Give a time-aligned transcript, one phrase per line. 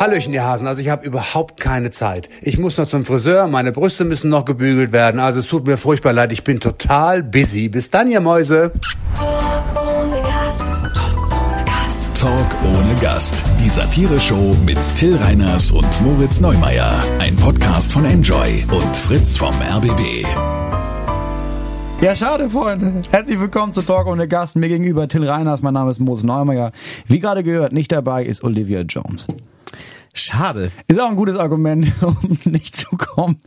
[0.00, 0.66] Hallöchen, ihr Hasen.
[0.66, 2.30] Also ich habe überhaupt keine Zeit.
[2.40, 5.20] Ich muss noch zum Friseur, meine Brüste müssen noch gebügelt werden.
[5.20, 7.68] Also es tut mir furchtbar leid, ich bin total busy.
[7.68, 8.72] Bis dann, ihr Mäuse.
[9.14, 10.96] Talk ohne Gast.
[10.96, 12.16] Talk ohne Gast.
[12.16, 13.44] Talk ohne Gast.
[13.62, 16.94] Die Satire-Show mit Till Reiners und Moritz Neumeier.
[17.18, 20.24] Ein Podcast von Enjoy und Fritz vom RBB.
[22.00, 23.02] Ja, schade, Freunde.
[23.10, 24.56] Herzlich willkommen zu Talk ohne Gast.
[24.56, 26.72] Mir gegenüber Till Reiners, mein Name ist Moritz Neumeier.
[27.06, 29.26] Wie gerade gehört, nicht dabei ist Olivia Jones.
[30.12, 30.72] Schade.
[30.88, 33.38] Ist auch ein gutes Argument, um nicht zu kommen.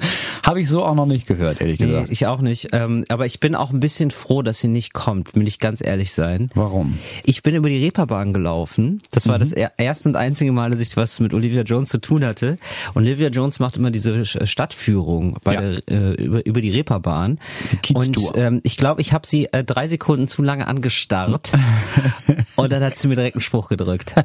[0.44, 2.08] Habe ich so auch noch nicht gehört, ehrlich Nee, gesagt.
[2.12, 2.70] ich auch nicht.
[2.72, 5.82] Ähm, aber ich bin auch ein bisschen froh, dass sie nicht kommt, will ich ganz
[5.86, 6.50] ehrlich sein.
[6.56, 6.98] Warum?
[7.26, 9.02] Ich bin über die Reeperbahn gelaufen.
[9.12, 12.00] Das war das er- erste und einzige Mal, dass ich was mit Olivia Jones zu
[12.00, 12.58] tun hatte.
[12.94, 15.62] Und Olivia Jones macht immer diese Sch- Stadtführung bei Ja.
[15.62, 17.40] der, äh, über, über die Reeperbahn.
[17.86, 17.94] Die.
[17.94, 21.52] Und ähm, ich glaube, ich habe sie äh, drei Sekunden zu lange angestarrt.
[22.56, 24.14] und dann hat sie mir direkt einen Spruch gedrückt.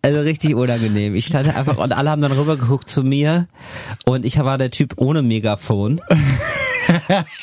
[0.00, 1.14] Also richtig unangenehm.
[1.14, 3.48] Ich stand einfach und alle haben dann rübergeguckt zu mir
[4.06, 6.00] und ich war der Typ ohne Megafon.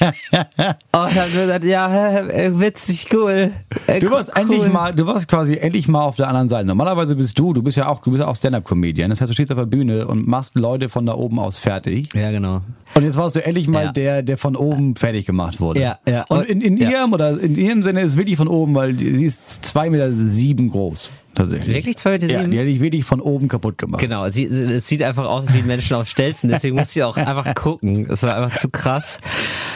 [0.02, 3.52] Und haben gesagt, ja, äh, witzig, cool.
[3.88, 4.42] Äh, Du warst cool.
[4.42, 6.66] endlich mal, du warst quasi endlich mal auf der anderen Seite.
[6.68, 9.10] Normalerweise bist du, du bist ja auch, du bist ja auch Stand-Up-Comedian.
[9.10, 12.08] Das heißt, du stehst auf der Bühne und machst Leute von da oben aus fertig.
[12.14, 12.62] Ja, genau.
[12.94, 13.92] Und jetzt warst du endlich mal Ja.
[13.92, 15.82] der, der von oben fertig gemacht wurde.
[15.82, 16.26] Ja, ja.
[16.30, 16.90] Und in, in Ja.
[16.90, 20.70] ihrem oder in ihrem Sinne ist wirklich von oben, weil sie ist zwei Meter sieben
[20.70, 21.10] groß.
[21.34, 21.76] Tatsächlich.
[21.76, 24.02] Wirklich zwei Meter Ja, die hätte ich wirklich von oben kaputt gemacht.
[24.02, 27.04] Genau, sie, sie, es sieht einfach aus wie ein Menschen auf Stelzen, deswegen musste ich
[27.04, 28.08] auch einfach gucken.
[28.08, 29.20] Das war einfach zu krass.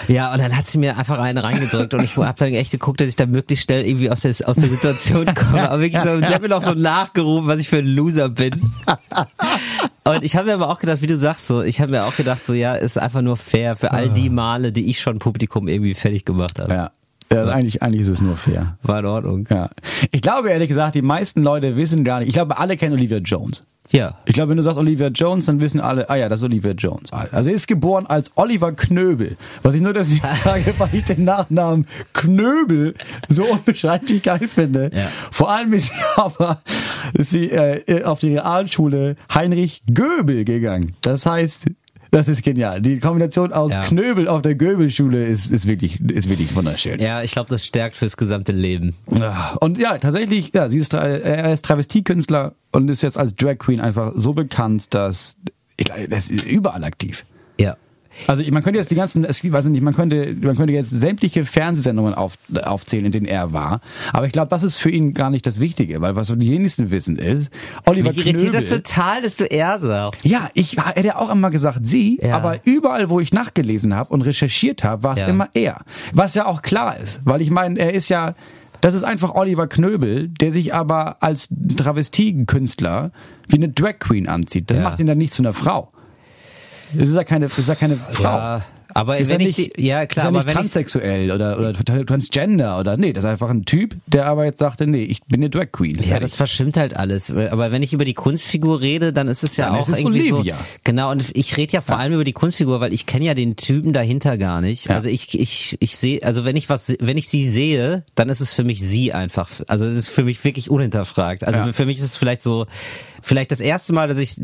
[0.08, 3.00] Ja, und dann hat sie mir einfach einen reingedrückt und ich habe dann echt geguckt,
[3.00, 5.70] dass ich da möglichst schnell irgendwie aus der, aus der Situation komme.
[5.70, 8.72] Aber wirklich so, sie hat mir noch so nachgerufen, was ich für ein Loser bin.
[10.04, 12.16] Und ich habe mir aber auch gedacht, wie du sagst, so, ich habe mir auch
[12.16, 15.68] gedacht, so ja, ist einfach nur fair für all die Male, die ich schon Publikum
[15.68, 16.74] irgendwie fertig gemacht habe.
[16.74, 16.92] Ja.
[17.32, 18.78] Ja also eigentlich, eigentlich ist es nur fair.
[18.84, 19.48] War in Ordnung.
[19.50, 19.70] Ja.
[20.12, 22.30] Ich glaube ehrlich gesagt, die meisten Leute wissen gar nicht.
[22.30, 23.64] Ich glaube, alle kennen Olivia Jones.
[23.92, 24.16] Ja.
[24.26, 26.72] Ich glaube, wenn du sagst Olivia Jones, dann wissen alle, ah ja, das ist Olivia
[26.72, 27.14] Jones.
[27.14, 29.38] Also er ist geboren als Oliver Knöbel.
[29.62, 32.96] Was ich nur deswegen sage, weil ich den Nachnamen Knöbel
[33.30, 34.92] so unbeschreiblich geil finde.
[34.94, 35.10] Ja.
[35.32, 36.58] Vor allem ist sie aber
[37.14, 40.94] ist sie, äh, auf die Realschule Heinrich Göbel gegangen.
[41.02, 41.68] Das heißt,
[42.12, 42.82] das ist genial.
[42.82, 43.82] Die Kombination aus Ja.
[43.82, 47.00] Knöbel auf der Göbelschule ist, ist wirklich, ist wirklich wunderschön.
[47.00, 48.96] Ja, ich glaube, das stärkt fürs gesamte Leben.
[49.60, 53.80] Und ja, tatsächlich, ja, sie ist, er ist Travestiekünstler und ist jetzt als Drag Queen
[53.80, 55.38] einfach so bekannt, dass
[55.78, 57.26] ich, das ist überall aktiv.
[58.28, 60.90] Also man könnte jetzt die ganzen, es weiß ich nicht, man könnte, man könnte jetzt
[60.92, 63.82] sämtliche Fernsehsendungen auf, aufzählen, in denen er war.
[64.14, 66.92] Aber ich glaube, das ist für ihn gar nicht das Wichtige, weil was die wenigsten
[66.92, 67.52] wissen ist,
[67.86, 68.60] Oliver Mich irritiert Knöbel.
[68.62, 70.26] das total, dass du er sagst.
[70.26, 72.36] Ja, ich hätte ja auch immer gesagt sie, Ja.
[72.38, 75.28] aber überall, wo ich nachgelesen habe und recherchiert habe, war es Ja.
[75.28, 75.82] immer er.
[76.14, 78.36] Was ja auch klar ist, weil ich meine, er ist ja,
[78.82, 81.50] das ist einfach Oliver Knöbel, der sich aber als
[82.16, 83.12] Travestiekünstler
[83.48, 84.70] wie eine Drag Queen anzieht.
[84.70, 84.84] Das Ja.
[84.84, 85.92] macht ihn dann nicht zu einer Frau.
[86.94, 88.24] Das ist ja keine, das ist ja keine Frau.
[88.24, 88.62] Ja,
[88.98, 91.32] aber ist wenn ja ich nicht, sie, ja klar, ist ja aber nicht wenn transsexuell
[91.32, 91.74] oder, oder
[92.06, 95.42] transgender oder nee, das ist einfach ein Typ, der aber jetzt sagte, nee, ich bin
[95.42, 96.02] eine Drag Queen.
[96.02, 97.30] ja, das verschwimmt halt alles.
[97.30, 100.00] Aber wenn ich über die Kunstfigur rede, dann ist es ja Dann auch ist es
[100.00, 100.56] irgendwie Olivia.
[100.56, 100.62] so.
[100.86, 103.58] Genau, und ich rede ja vor allem über die Kunstfigur, weil ich kenne ja den
[103.58, 104.86] Typen dahinter gar nicht.
[104.88, 104.96] Ja.
[104.96, 108.40] Also ich, ich, ich sehe, also wenn ich was, wenn ich sie sehe, dann ist
[108.40, 109.50] es für mich sie einfach.
[109.68, 111.44] Also es ist für mich wirklich unhinterfragt.
[111.46, 111.74] Also Ja.
[111.74, 112.66] für mich ist es vielleicht so,
[113.22, 114.36] vielleicht das erste Mal, dass ich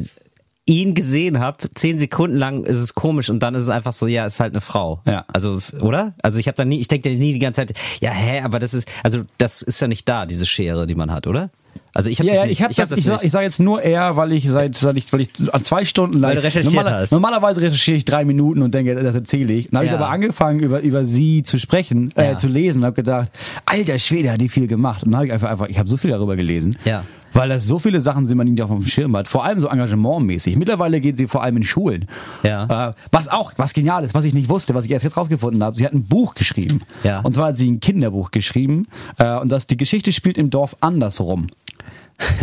[0.71, 4.07] ihn gesehen habe, zehn Sekunden lang ist es komisch und dann ist es einfach so,
[4.07, 5.01] ja, ist halt eine Frau.
[5.05, 5.25] Ja.
[5.33, 6.13] Also, oder?
[6.23, 8.73] Also ich habe da nie, ich denke nie die ganze Zeit, ja, hä, aber das
[8.73, 11.49] ist, also das ist ja nicht da, diese Schere, die man hat, oder?
[11.93, 12.53] Also ich habe Ja, das nicht.
[12.53, 15.11] ich habe das, ich, sag, ich sag jetzt nur er, weil ich seit, seit ich,
[15.11, 16.37] weil ich zwei Stunden lang.
[16.41, 17.11] Hast.
[17.11, 19.67] Normalerweise recherchiere ich drei Minuten und denke, das erzähle ich.
[19.69, 19.91] Dann habe Ja.
[19.93, 22.37] ich aber angefangen, über, über sie zu sprechen, äh, Ja.
[22.37, 23.29] zu lesen und habe gedacht,
[23.65, 25.03] alter Schwede, hat die viel gemacht.
[25.03, 26.77] Und dann habe ich einfach, einfach, ich habe so viel darüber gelesen.
[26.85, 27.03] Ja.
[27.33, 29.27] Weil das so viele Sachen sind, man nicht auf dem Schirm hat.
[29.27, 30.57] Vor allem so engagementmäßig.
[30.57, 32.07] Mittlerweile geht sie vor allem in Schulen.
[32.43, 32.89] Ja.
[32.89, 35.63] Äh, was auch, was genial ist, was ich nicht wusste, was ich erst jetzt rausgefunden
[35.63, 35.77] habe.
[35.77, 36.81] Sie hat ein Buch geschrieben.
[37.03, 37.21] Ja.
[37.21, 38.87] Und zwar hat sie ein Kinderbuch geschrieben.
[39.17, 41.47] Äh, und das, die Geschichte spielt im Dorf andersrum.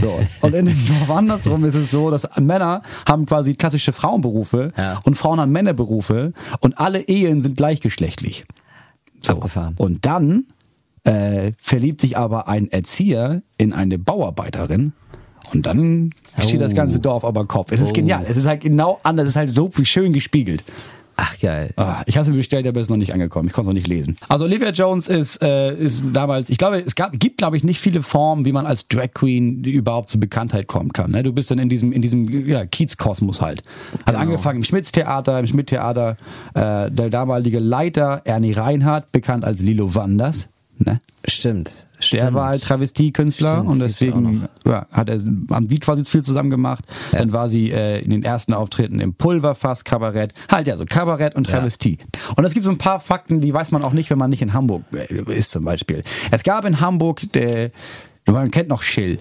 [0.01, 0.19] So.
[0.47, 5.01] Und in dem Dorf andersrum ist es so, dass Männer haben quasi klassische Frauenberufe Ja.
[5.05, 8.45] und Frauen haben Männerberufe und alle Ehen sind gleichgeschlechtlich.
[9.23, 9.35] So.
[9.35, 9.75] Abgefahren.
[9.79, 10.47] Und dann
[11.09, 14.93] äh, verliebt sich aber ein Erzieher in eine Bauarbeiterin
[15.55, 16.11] und dann
[16.43, 16.77] steht das Oh.
[16.77, 17.73] ganze Dorf aber Kopf.
[17.73, 17.95] Es ist Oh.
[17.95, 18.25] genial.
[18.29, 19.25] Es ist halt genau anders.
[19.27, 20.63] Es ist halt so schön gespiegelt.
[21.21, 21.73] Ach geil.
[21.77, 23.49] Ah, ich habe es mir bestellt, aber es ist noch nicht angekommen.
[23.49, 24.17] Ich konnte es noch nicht lesen.
[24.29, 27.81] Also Olivia Jones ist, äh, ist damals, ich glaube, es gab, gibt, glaube ich, nicht
[27.81, 31.11] viele Formen, wie man als Drag Queen überhaupt zur Bekanntheit kommen kann.
[31.11, 31.25] Ne?
[31.25, 33.65] Du bist dann in diesem, in diesem ja, Kiezkosmos halt.
[33.93, 34.19] Hat Genau.
[34.21, 36.19] angefangen im Schmitz-Theater, im Schmidt-Theater,
[36.55, 40.49] äh, der damalige Leiter Ernie Reinhardt, bekannt als Lilo Wanders.
[40.79, 41.01] Ne?
[41.27, 41.73] Stimmt.
[42.13, 45.21] Der war halt Travestiekünstler Stimmt, und deswegen ja, hat er
[45.51, 46.85] am Beat quasi viel zusammen gemacht.
[47.11, 50.33] Dann war sie äh, in den ersten Auftritten im Pulverfass Kabarett.
[50.49, 51.99] Halt ja, so Kabarett und Travestie.
[52.37, 54.43] Und es gibt so ein paar Fakten, die weiß man auch nicht, wenn man nicht
[54.43, 56.05] in Hamburg äh, ist zum Beispiel.
[56.31, 57.73] Es gab in Hamburg, der,
[58.27, 59.19] man kennt noch Schill.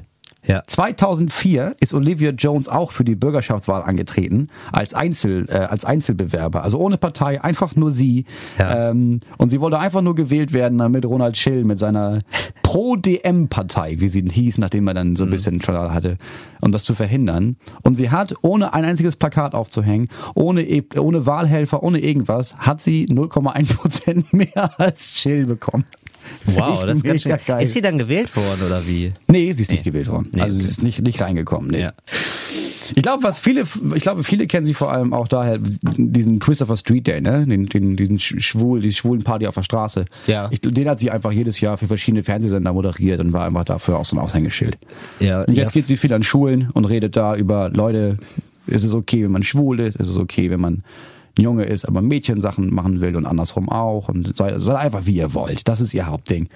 [0.47, 0.63] Ja.
[0.65, 6.79] 2004 ist Olivia Jones auch für die Bürgerschaftswahl angetreten als Einzel äh, als Einzelbewerber, also
[6.79, 8.25] ohne Partei, einfach nur sie.
[8.57, 8.89] Ja.
[8.91, 12.21] Ähm, und sie wollte einfach nur gewählt werden, damit Ronald Schill mit seiner
[12.63, 16.17] Pro-DM-Partei, wie sie hieß, nachdem er dann so ein bisschen Tralala hatte,
[16.61, 17.57] um das zu verhindern.
[17.83, 22.81] Und sie hat, ohne ein einziges Plakat aufzuhängen, ohne, E- ohne Wahlhelfer, ohne irgendwas, hat
[22.81, 25.85] sie 0,1 Prozent mehr als Schill bekommen.
[26.45, 27.37] Wow, das ist ganz schön.
[27.45, 27.63] Geil.
[27.63, 29.11] Ist sie dann gewählt worden oder wie?
[29.27, 30.29] Nee, sie ist nicht gewählt worden.
[30.33, 30.69] Nee, also sie okay.
[30.71, 31.71] ist nicht, nicht reingekommen.
[31.71, 31.81] Nee.
[31.81, 31.93] Ja.
[32.95, 33.65] Ich glaube, was viele,
[33.95, 37.45] ich glaube, viele kennen sie vor allem auch daher, diesen Christopher Street Day, ne?
[37.45, 40.05] Den, den, diesen Sch- schwul, die schwulen Party auf der Straße.
[40.25, 40.47] Ja.
[40.51, 43.97] Ich, den hat sie einfach jedes Jahr für verschiedene Fernsehsender moderiert und war einfach dafür
[43.97, 44.77] auch so ein Aushängeschild.
[45.19, 45.81] Ja, Und jetzt ja.
[45.81, 48.19] geht sie viel an Schulen und redet da über Leute,
[48.67, 50.83] ist es okay, wenn man schwul ist, ist es okay, wenn man
[51.37, 55.15] ein Junge ist, aber Mädchensachen machen will und andersrum auch und seid, seid einfach wie
[55.17, 55.67] ihr wollt.
[55.67, 56.49] Das ist ihr Hauptding.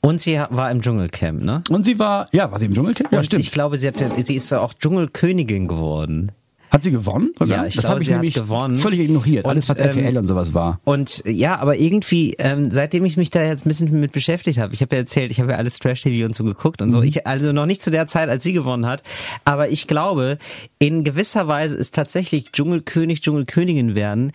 [0.00, 1.62] Und sie war im Dschungelcamp, ne?
[1.70, 3.12] Und sie war, ja, war sie im Dschungelcamp?
[3.12, 3.42] Ja, Und stimmt.
[3.42, 6.32] ich glaube, sie, hatte, sie ist ja auch Dschungelkönigin geworden.
[6.76, 7.32] Hat sie gewonnen?
[7.38, 7.58] sogar?
[7.62, 8.76] Ja, ich das glaube, habe ich sie hat nämlich gewonnen.
[8.76, 9.46] völlig ignoriert.
[9.46, 10.78] Und, Alles, was ähm, RTL und sowas war.
[10.84, 14.74] Und ja, aber irgendwie, ähm, seitdem ich mich da jetzt ein bisschen mit beschäftigt habe,
[14.74, 17.00] ich habe ja erzählt, ich habe ja alles Trash-TV und so geguckt und so.
[17.02, 19.02] Ich, also noch nicht zu der Zeit, als sie gewonnen hat.
[19.46, 20.36] Aber ich glaube,
[20.78, 24.32] in gewisser Weise ist tatsächlich Dschungelkönig, Dschungelkönigin werden.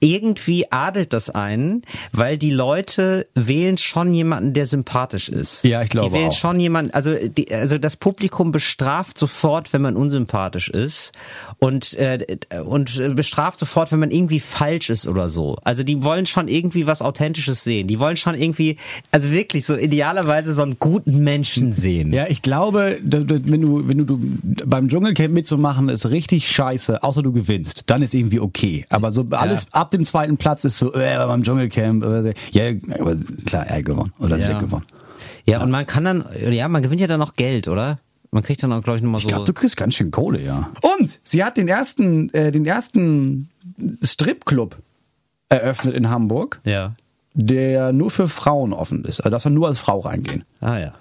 [0.00, 1.80] Irgendwie adelt das einen,
[2.12, 5.64] weil die Leute wählen schon jemanden, der sympathisch ist.
[5.64, 6.36] Ja, ich glaube Die wählen auch.
[6.36, 11.12] schon jemanden, also, die, also das Publikum bestraft sofort, wenn man unsympathisch ist
[11.58, 12.18] und, äh,
[12.64, 15.56] und äh, bestraft sofort, wenn man irgendwie falsch ist oder so.
[15.64, 17.86] Also die wollen schon irgendwie was Authentisches sehen.
[17.88, 18.76] Die wollen schon irgendwie,
[19.12, 22.12] also wirklich so idealerweise so einen guten Menschen sehen.
[22.12, 23.26] Ja, ich glaube, wenn
[23.60, 24.18] du, wenn du,
[24.66, 27.84] beim Dschungelcamp mitzumachen, ist richtig scheiße, außer du gewinnst.
[27.86, 28.84] Dann ist irgendwie okay.
[28.90, 33.16] Aber so alles ab dem zweiten Platz ist so, äh, beim Dschungelcamp, äh, ja, aber
[33.46, 34.12] klar, er gewonnen.
[34.18, 34.54] Oder sie Ja.
[34.54, 34.84] hat gewonnen.
[35.46, 37.98] Ja, und man kann dann, ja, man gewinnt ja dann noch Geld, oder?
[38.30, 39.26] Man kriegt dann auch, glaube ich, nochmal so.
[39.26, 40.70] Ich glaube, du kriegst ganz schön Kohle, ja.
[40.98, 43.48] Und sie hat den ersten, äh, den ersten
[44.02, 44.76] Stripclub
[45.48, 46.94] eröffnet in Hamburg, ja.
[47.32, 49.20] der nur für Frauen offen ist.
[49.20, 50.44] Also darfst du nur als Frau reingehen.
[50.60, 50.92] Ah ja.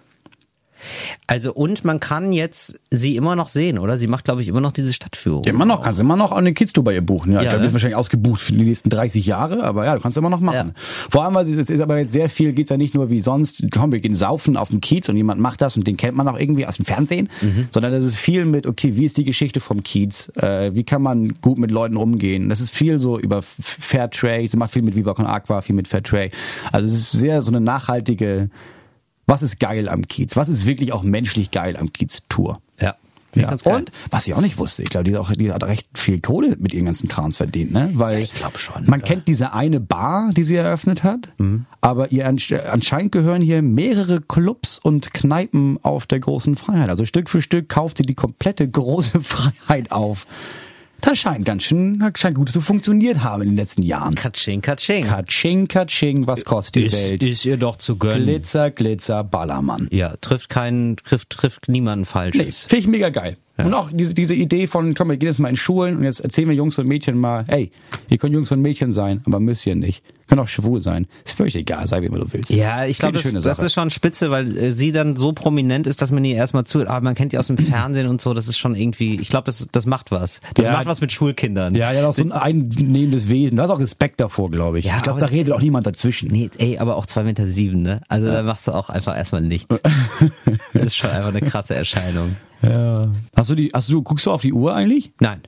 [1.27, 3.97] Also und man kann jetzt sie immer noch sehen, oder?
[3.97, 5.44] Sie macht, glaube ich, immer noch diese Stadtführung.
[5.45, 7.31] Immer noch, kannst du immer noch eine Kids-Tour bei ihr buchen.
[7.33, 7.68] Ja, ich Ja, glaube, die ne?
[7.68, 10.74] ist wahrscheinlich ausgebucht für die nächsten 30 Jahre, aber ja, du kannst immer noch machen.
[11.09, 13.63] Vor allem, weil es ist aber jetzt sehr viel, geht's ja nicht nur wie sonst,
[13.71, 16.27] komm, wir gehen saufen auf dem Kiez und jemand macht das und den kennt man
[16.27, 17.68] auch irgendwie aus dem Fernsehen, Mhm.
[17.71, 21.01] sondern das ist viel mit, okay, wie ist die Geschichte vom Kiez, äh, wie kann
[21.01, 22.50] man gut mit Leuten umgehen.
[22.50, 25.62] Das ist viel so über F- Fair Trade, sie macht viel mit Viva Con Aqua,
[25.62, 26.30] viel mit Fair Trade.
[26.71, 28.50] Also es ist sehr so eine nachhaltige,
[29.27, 32.62] was ist geil am Kiez, was ist wirklich auch menschlich geil am Kiez-Tour.
[32.81, 32.95] Ja.
[33.33, 33.50] Finde ich Ja.
[33.50, 33.62] ganz.
[33.63, 36.21] Und was ich auch nicht wusste, ich glaube, die, hat auch- die hat recht viel
[36.21, 37.91] Kohle mit ihren ganzen Krams verdient, ne?
[37.94, 39.06] Weil Ja, ich glaub schon, Man ja.
[39.06, 41.27] kennt diese eine Bar, die sie eröffnet hat,
[41.81, 46.89] aber ihr ansch- anscheinend gehören hier mehrere Clubs und Kneipen auf der großen Freiheit.
[46.89, 50.25] Also Stück für Stück kauft sie die komplette große Freiheit auf.
[51.01, 54.15] Das scheint ganz schön, scheint gut zu funktioniert haben in den letzten Jahren.
[54.15, 55.05] Katsching, Katsching.
[55.05, 57.23] Katsching, Katsching, was kostet die Welt?
[57.23, 58.25] ist ihr doch zu gönnen.
[58.25, 59.88] Glitzer, Glitzer, Ballermann.
[59.91, 62.61] Ja, trifft keinen, trifft, trifft niemanden Nee, Falsches.
[62.61, 63.38] finde ich mega geil.
[63.57, 66.19] Und auch diese, diese Idee von, komm, wir gehen jetzt mal in Schulen und jetzt
[66.19, 67.71] erzählen wir Jungs und Mädchen mal, hey,
[68.09, 70.04] ihr könnt Jungs und Mädchen sein, aber müsst ihr nicht.
[70.28, 71.07] Könnt auch schwul sein.
[71.26, 72.49] Ist völlig egal, sei wie immer du willst.
[72.49, 76.02] Ja, ich glaube, das, das ist schon spitze, weil äh, sie dann so prominent ist,
[76.02, 76.90] dass man ihr erstmal zuhört.
[76.90, 78.33] Aber man kennt die aus dem Fernsehen und so.
[78.33, 80.42] Das ist schon irgendwie, ich glaube, das, das macht was.
[80.56, 80.73] Das Ja.
[80.73, 81.76] macht was mit Schulkindern.
[81.76, 83.56] Ja, ja, auch so ein einnehmendes Wesen.
[83.56, 84.85] Du hast auch Respekt davor, glaube ich.
[84.85, 86.30] Ja, ich glaube, da redet auch niemand dazwischen.
[86.30, 88.02] Nee, ey, aber auch zwei Meter sieben, ne?
[88.09, 89.80] Also da machst du auch einfach erstmal nichts.
[90.73, 92.35] das ist schon einfach eine krasse Erscheinung.
[92.61, 93.11] Ja.
[93.35, 95.11] Hast du die, hast du, guckst du auf die Uhr eigentlich?
[95.19, 95.42] Nein,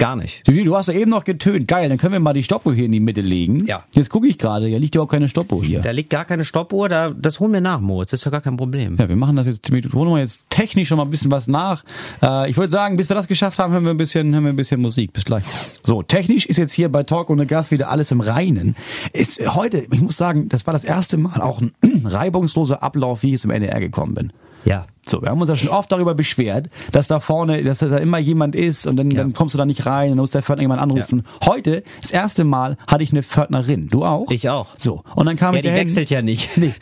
[0.00, 0.46] gar nicht.
[0.48, 1.68] Du, du hast ja eben noch getönt.
[1.68, 3.66] Geil, dann können wir mal die Stoppuhr hier in die Mitte legen.
[3.66, 3.84] Ja.
[3.92, 5.80] Jetzt gucke ich gerade, hier liegt ja auch keine Stoppuhr hier.
[5.80, 8.10] Da liegt gar keine Stoppuhr, da, das holen wir nach, Moritz.
[8.10, 8.96] Das ist ja gar kein Problem.
[8.98, 11.46] Ja, wir machen das jetzt, wir holen mal jetzt technisch schon mal ein bisschen was
[11.46, 11.84] nach.
[12.22, 14.52] Äh, ich würde sagen, bis wir das geschafft haben, hören wir ein bisschen, hören wir
[14.52, 15.12] ein bisschen Musik.
[15.12, 15.44] Bis gleich.
[15.84, 18.76] So, technisch ist jetzt hier bei Talk ohne Gas wieder alles im Reinen.
[19.12, 21.72] Ist heute, ich muss sagen, das war das erste Mal auch ein
[22.04, 24.32] reibungsloser Ablauf, wie ich jetzt im NDR gekommen bin.
[24.64, 24.86] Ja.
[25.06, 28.18] So, wir haben uns ja schon oft darüber beschwert, dass da vorne, dass da immer
[28.18, 29.22] jemand ist und dann, Ja.
[29.22, 31.24] dann kommst du da nicht rein, dann muss der Pförtner jemand anrufen.
[31.44, 33.88] Heute, das erste Mal, hatte ich eine Pförtnerin.
[33.88, 34.30] Du auch?
[34.30, 34.74] Ich auch.
[34.78, 35.80] So, und dann kam Ja, ich die dahin.
[35.86, 36.50] wechselt ja nicht.
[36.56, 36.72] Nee.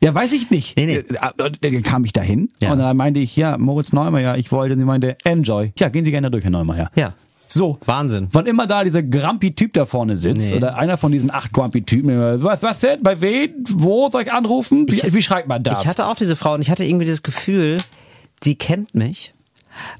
[0.00, 0.76] Ja, weiß ich nicht.
[0.78, 0.94] Nee, nee.
[0.98, 2.72] Äh, Dann kam ich dahin Ja.
[2.72, 5.72] und dann meinte ich, ja, Moritz Neumeier, ich wollte, und sie meinte, enjoy.
[5.76, 6.90] Ja, gehen Sie gerne durch, Herr Neumeier.
[6.94, 7.12] Ja.
[7.48, 7.78] So.
[7.84, 8.28] Wahnsinn.
[8.32, 10.56] Wann immer da dieser Grumpy-Typ da vorne sitzt, Nee.
[10.56, 14.86] oder einer von diesen acht Grumpy-Typen, was, was denn, bei wen, wo soll ich anrufen?
[14.88, 15.80] Wie, wie schreibt man das?
[15.82, 17.78] Ich hatte auch diese Frau und ich hatte irgendwie das Gefühl,
[18.42, 19.32] sie kennt mich.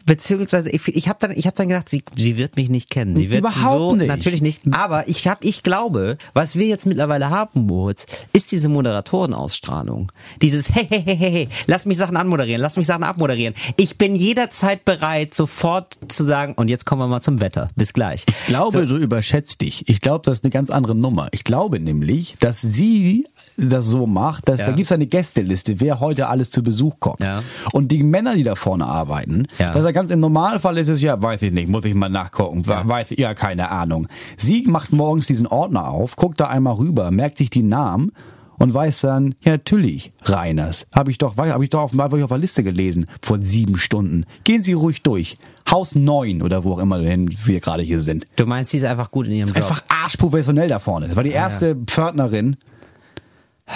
[0.07, 3.17] Beziehungsweise ich, ich habe dann ich habe dann gedacht, sie, sie wird mich nicht kennen.
[3.17, 4.09] Sie wird Überhaupt so nicht.
[4.09, 4.63] natürlich nicht.
[4.73, 10.13] Aber ich habe ich glaube, was wir jetzt mittlerweile haben, Moritz, ist diese Moderatorenausstrahlung.
[10.43, 13.55] Dieses hey hey hey hey hey, lass mich Sachen anmoderieren, lass mich Sachen abmoderieren.
[13.77, 17.71] Ich bin jederzeit bereit, sofort zu sagen und jetzt kommen wir mal zum Wetter.
[17.77, 18.25] Bis gleich.
[18.29, 19.89] Ich glaube, du überschätzt dich.
[19.89, 21.29] Ich glaube, das ist eine ganz andere Nummer.
[21.33, 23.27] Ich glaube nämlich, dass sie
[23.61, 24.67] das so macht, dass Ja.
[24.69, 27.21] da gibt's eine Gästeliste, wer heute alles zu Besuch kommt.
[27.21, 27.43] Ja.
[27.73, 29.75] Und die Männer, die da vorne arbeiten, Ja.
[29.75, 32.63] dass er ganz im Normalfall ist es ja, weiß ich nicht, muss ich mal nachgucken,
[32.67, 32.87] Ja.
[32.89, 34.07] weiß ich, ja, keine Ahnung.
[34.37, 38.13] Sie macht morgens diesen Ordner auf, guckt da einmal rüber, merkt sich die Namen
[38.59, 42.23] und weiß dann, ja, natürlich, Reiners, habe ich doch, habe ich doch auf, hab ich
[42.23, 44.25] auf der Liste gelesen, vor sieben Stunden.
[44.45, 45.37] Gehen Sie ruhig durch.
[45.71, 48.25] Haus 9 oder wo auch immer wir gerade hier sind.
[48.37, 49.57] Du meinst, sie ist einfach gut in ihrem Job.
[49.59, 51.09] Einfach arschprofessionell da vorne.
[51.09, 52.57] Das war die erste Pförtnerin.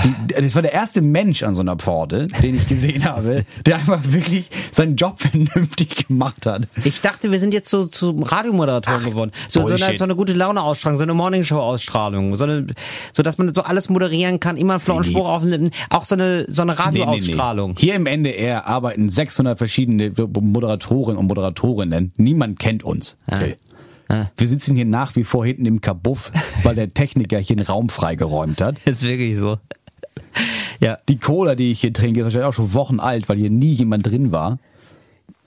[0.05, 3.77] Die, das war der erste Mensch an so einer Pforte, den ich gesehen habe, der
[3.77, 6.69] einfach wirklich seinen Job vernünftig gemacht hat.
[6.85, 9.33] Ich dachte, wir sind jetzt so zu Radiomoderatoren geworden.
[9.49, 12.67] So, so, eine, so eine gute Laune-Ausstrahlung, so eine Morningshow-Ausstrahlung, so, eine,
[13.13, 15.15] so dass man so alles moderieren kann, immer einen flauen Nee, nee.
[15.15, 15.71] Spruch auf den Lippen.
[15.91, 17.75] Auch so eine, so eine Radioausstrahlung.
[17.79, 22.13] Hier im NDR arbeiten 600 verschiedene Moderatoren und Moderatorinnen.
[22.17, 23.19] Niemand kennt uns.
[23.27, 23.57] Okay.
[24.37, 26.33] Wir sitzen hier nach wie vor hinten im Kabuff,
[26.63, 28.77] weil der Techniker hier einen Raum freigeräumt hat.
[28.85, 29.59] Ist wirklich so.
[30.81, 33.50] Ja, Die Cola, die ich hier trinke, ist wahrscheinlich auch schon Wochen alt, weil hier
[33.50, 34.59] nie jemand drin war.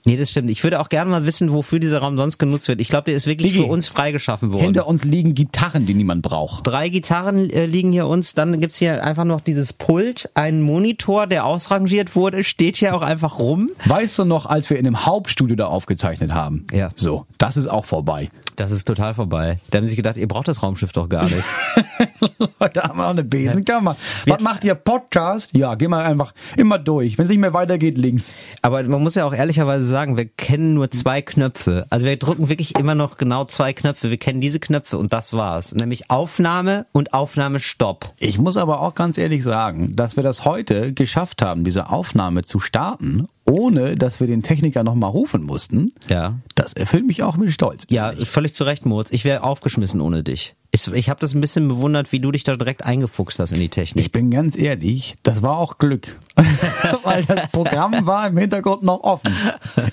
[0.06, 0.48] nee, das stimmt.
[0.50, 2.80] Ich würde auch gerne mal wissen, wofür dieser Raum sonst genutzt wird.
[2.80, 4.64] Ich glaube, der ist wirklich Digi, für uns freigeschaffen worden.
[4.64, 6.66] Hinter uns liegen Gitarren, die niemand braucht.
[6.66, 11.26] Drei Gitarren äh, liegen hier uns, dann gibt's hier einfach noch dieses Pult, einen Monitor,
[11.26, 13.70] der ausrangiert wurde, steht hier auch einfach rum.
[13.84, 16.66] Weißt du noch, als wir in einem Hauptstudio da aufgezeichnet haben?
[16.72, 16.88] Ja.
[16.94, 18.30] So, das ist auch vorbei.
[18.54, 19.58] Das ist total vorbei.
[19.70, 21.44] Da haben sie sich gedacht, ihr braucht das Raumschiff doch gar nicht.
[22.72, 23.96] da haben wir auch eine Besenkammer.
[24.26, 25.56] Was macht ihr Podcast?
[25.56, 27.18] Ja, geh mal einfach immer durch.
[27.18, 28.34] Wenn es nicht mehr weitergeht, links.
[28.62, 31.86] Aber man muss ja auch ehrlicherweise sagen, wir kennen nur zwei Knöpfe.
[31.90, 34.10] Also wir drücken wirklich immer noch genau zwei Knöpfe.
[34.10, 35.74] Wir kennen diese Knöpfe und das war's.
[35.74, 38.12] Nämlich Aufnahme und Aufnahmestopp.
[38.18, 42.42] Ich muss aber auch ganz ehrlich sagen, dass wir das heute geschafft haben, diese Aufnahme
[42.42, 45.92] zu starten, ohne dass wir den Techniker nochmal rufen mussten.
[46.08, 46.34] Ja.
[46.54, 47.86] Das erfüllt mich auch mit Stolz.
[47.90, 49.10] Ja, völlig zu Recht, Moritz.
[49.12, 50.54] Ich wäre aufgeschmissen ohne dich.
[50.76, 53.60] Ich, ich habe das ein bisschen bewundert, wie du dich da direkt eingefuchst hast in
[53.60, 54.04] die Technik.
[54.04, 56.18] Ich bin ganz ehrlich, das war auch Glück.
[57.02, 59.34] Weil das Programm war im Hintergrund noch offen.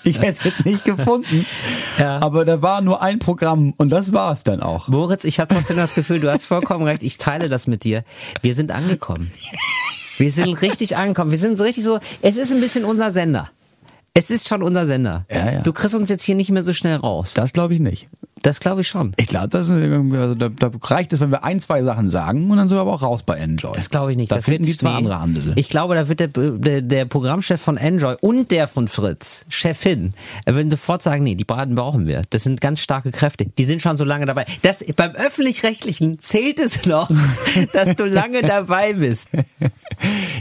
[0.03, 1.45] Ich hätte es jetzt nicht gefunden.
[1.97, 2.19] Ja.
[2.19, 4.89] Aber da war nur ein Programm und das war es dann auch.
[4.89, 7.01] Moritz, ich habe trotzdem das Gefühl, du hast vollkommen recht.
[7.01, 8.03] Ich teile das mit dir.
[8.41, 9.31] Wir sind angekommen.
[10.17, 11.31] Wir sind richtig angekommen.
[11.31, 11.99] Wir sind so richtig so.
[12.21, 13.49] Es ist ein bisschen unser Sender.
[14.13, 15.25] Es ist schon unser Sender.
[15.31, 15.61] Ja, ja.
[15.61, 17.33] Du kriegst uns jetzt hier nicht mehr so schnell raus.
[17.33, 18.09] Das glaube ich nicht.
[18.43, 19.13] Das glaube ich schon.
[19.15, 22.51] Ich glaube, das ist also da, da reicht es, wenn wir ein, zwei Sachen sagen
[22.51, 23.71] und dann sind wir aber auch raus bei Enjoy.
[23.73, 24.31] Das glaube ich nicht.
[24.31, 24.97] Da das finden die zwei nee.
[24.97, 25.53] andere Handel.
[25.55, 30.13] Ich glaube, da wird der, der, der Programmchef von Enjoy und der von Fritz, Chefin,
[30.43, 32.23] er würden sofort sagen, nee, die beiden brauchen wir.
[32.31, 33.45] Das sind ganz starke Kräfte.
[33.45, 34.45] Die sind schon so lange dabei.
[34.61, 37.09] Das, beim Öffentlich-Rechtlichen zählt es noch,
[37.73, 39.29] dass du lange dabei bist.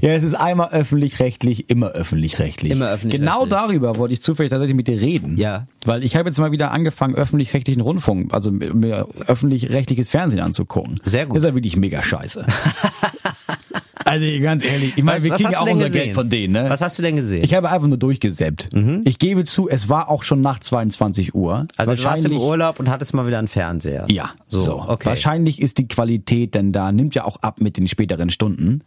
[0.01, 2.73] Ja, es ist einmal öffentlich-rechtlich, immer öffentlich-rechtlich.
[2.73, 3.21] Immer öffentlich-rechtlich.
[3.21, 5.37] Genau darüber wollte ich zufällig tatsächlich mit dir reden.
[5.37, 5.67] Ja.
[5.85, 11.01] Weil ich habe jetzt mal wieder angefangen, öffentlich-rechtlichen Rundfunk, also mir öffentlich-rechtliches Fernsehen anzugucken.
[11.05, 11.37] Sehr gut.
[11.37, 12.45] Das ist ja wirklich mega scheiße.
[14.05, 16.65] also ganz ehrlich, ich meine, wir kriegen ja auch unser Geld von denen, ne?
[16.69, 17.45] Was hast du denn gesehen?
[17.45, 18.71] Ich habe einfach nur durchgesäppt.
[19.05, 21.67] Ich gebe zu, es war auch schon nach 22 Uhr.
[21.77, 24.07] also du warst im Urlaub und hattest mal wieder einen Fernseher.
[24.11, 24.85] Ja, So, so.
[24.89, 25.11] okay.
[25.11, 28.83] Wahrscheinlich ist die Qualität denn da, nimmt ja auch ab mit den späteren Stunden.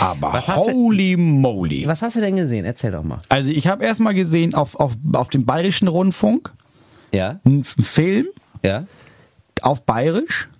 [0.00, 1.86] Aber Was hast du- holy moly.
[1.86, 2.64] Was hast du denn gesehen?
[2.64, 3.20] Erzähl doch mal.
[3.28, 6.52] Also ich habe erstmal gesehen auf, auf, auf dem Bayerischen Rundfunk
[7.14, 7.38] Ja?
[7.44, 8.26] einen Film
[8.66, 8.84] Ja?
[9.62, 10.48] auf Bayerisch.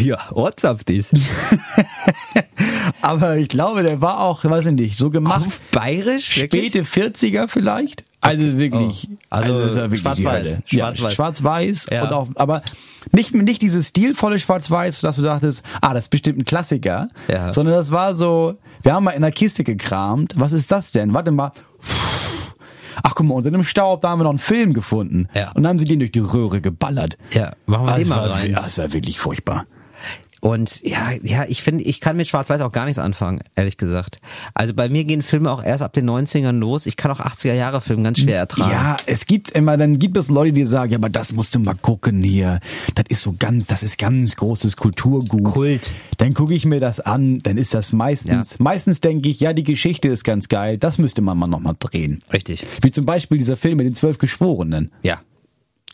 [0.00, 1.12] Ja, WhatsApp dies.
[3.02, 5.44] Aber ich glaube, der war auch, weiß ich nicht, so gemacht.
[5.44, 6.38] Auf Bayerisch?
[6.38, 6.70] Wirklich?
[6.70, 8.02] Späte 40er vielleicht.
[8.22, 9.08] Also wirklich.
[9.10, 9.16] Oh.
[9.28, 10.60] Also wirklich schwarz-weiß.
[10.64, 11.02] Schwarz-weiß.
[11.02, 11.86] Ja, schwarz-weiß.
[11.92, 12.04] Ja.
[12.04, 12.62] Und auch, aber
[13.12, 17.08] nicht, nicht dieses stilvolle Schwarz-Weiß, dass du dachtest, ah, das ist bestimmt ein Klassiker.
[17.28, 17.52] Ja.
[17.52, 20.32] Sondern das war so, wir haben mal in der Kiste gekramt.
[20.38, 21.12] Was ist das denn?
[21.12, 21.52] Warte mal.
[23.02, 25.28] Ach guck mal, unter dem Staub, da haben wir noch einen Film gefunden.
[25.34, 25.48] Ja.
[25.52, 27.16] Und dann haben sie den durch die Röhre geballert.
[27.32, 28.50] Ja, machen wir Ah, den das mal war, rein.
[28.50, 29.66] Ja, es war wirklich furchtbar.
[30.44, 34.18] Und ja, ja, ich finde, ich kann mit Schwarz-Weiß auch gar nichts anfangen, ehrlich gesagt.
[34.52, 36.84] Also bei mir gehen Filme auch erst ab den 90ern los.
[36.84, 38.70] Ich kann auch 80er Jahre Filme ganz schwer ertragen.
[38.70, 41.60] Ja, es gibt immer, dann gibt es Leute, die sagen, ja, aber das musst du
[41.60, 42.60] mal gucken hier.
[42.94, 45.44] Das ist so ganz, das ist ganz großes Kulturgut.
[45.44, 45.92] Kult.
[46.18, 48.56] Dann gucke ich mir das an, dann ist das meistens, Ja.
[48.58, 52.22] meistens denke ich, ja, die Geschichte ist ganz geil, das müsste man mal nochmal drehen.
[52.34, 52.66] Richtig.
[52.82, 54.92] Wie zum Beispiel dieser Film mit den zwölf Geschworenen.
[55.02, 55.22] Ja.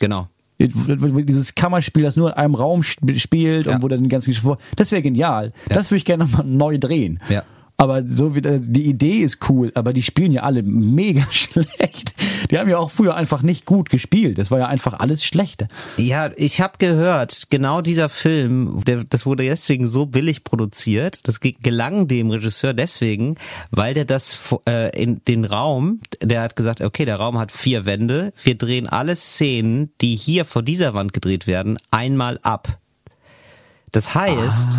[0.00, 0.26] Genau.
[0.68, 3.76] Dieses Kammerspiel, das nur in einem Raum sp- spielt Ja.
[3.76, 4.58] und wo dann die ganzen Geschwür.
[4.76, 5.52] Das wäre genial.
[5.68, 7.18] Das würde ich gerne nochmal neu drehen.
[7.28, 7.42] Ja.
[7.80, 12.14] Aber so wie das- die Idee ist cool, aber die spielen ja alle mega schlecht.
[12.50, 14.36] Die haben ja auch früher einfach nicht gut gespielt.
[14.36, 15.64] Das war ja einfach alles schlecht.
[15.96, 21.26] Ja, ich habe gehört, genau dieser Film, der, das wurde deswegen so billig produziert.
[21.26, 23.36] Das ge- gelang dem Regisseur deswegen,
[23.70, 27.86] weil der das äh, in den Raum, der hat gesagt, okay, der Raum hat vier
[27.86, 28.34] Wände.
[28.44, 32.76] Wir drehen alle Szenen, die hier vor dieser Wand gedreht werden, einmal ab.
[33.92, 34.78] Das heißt,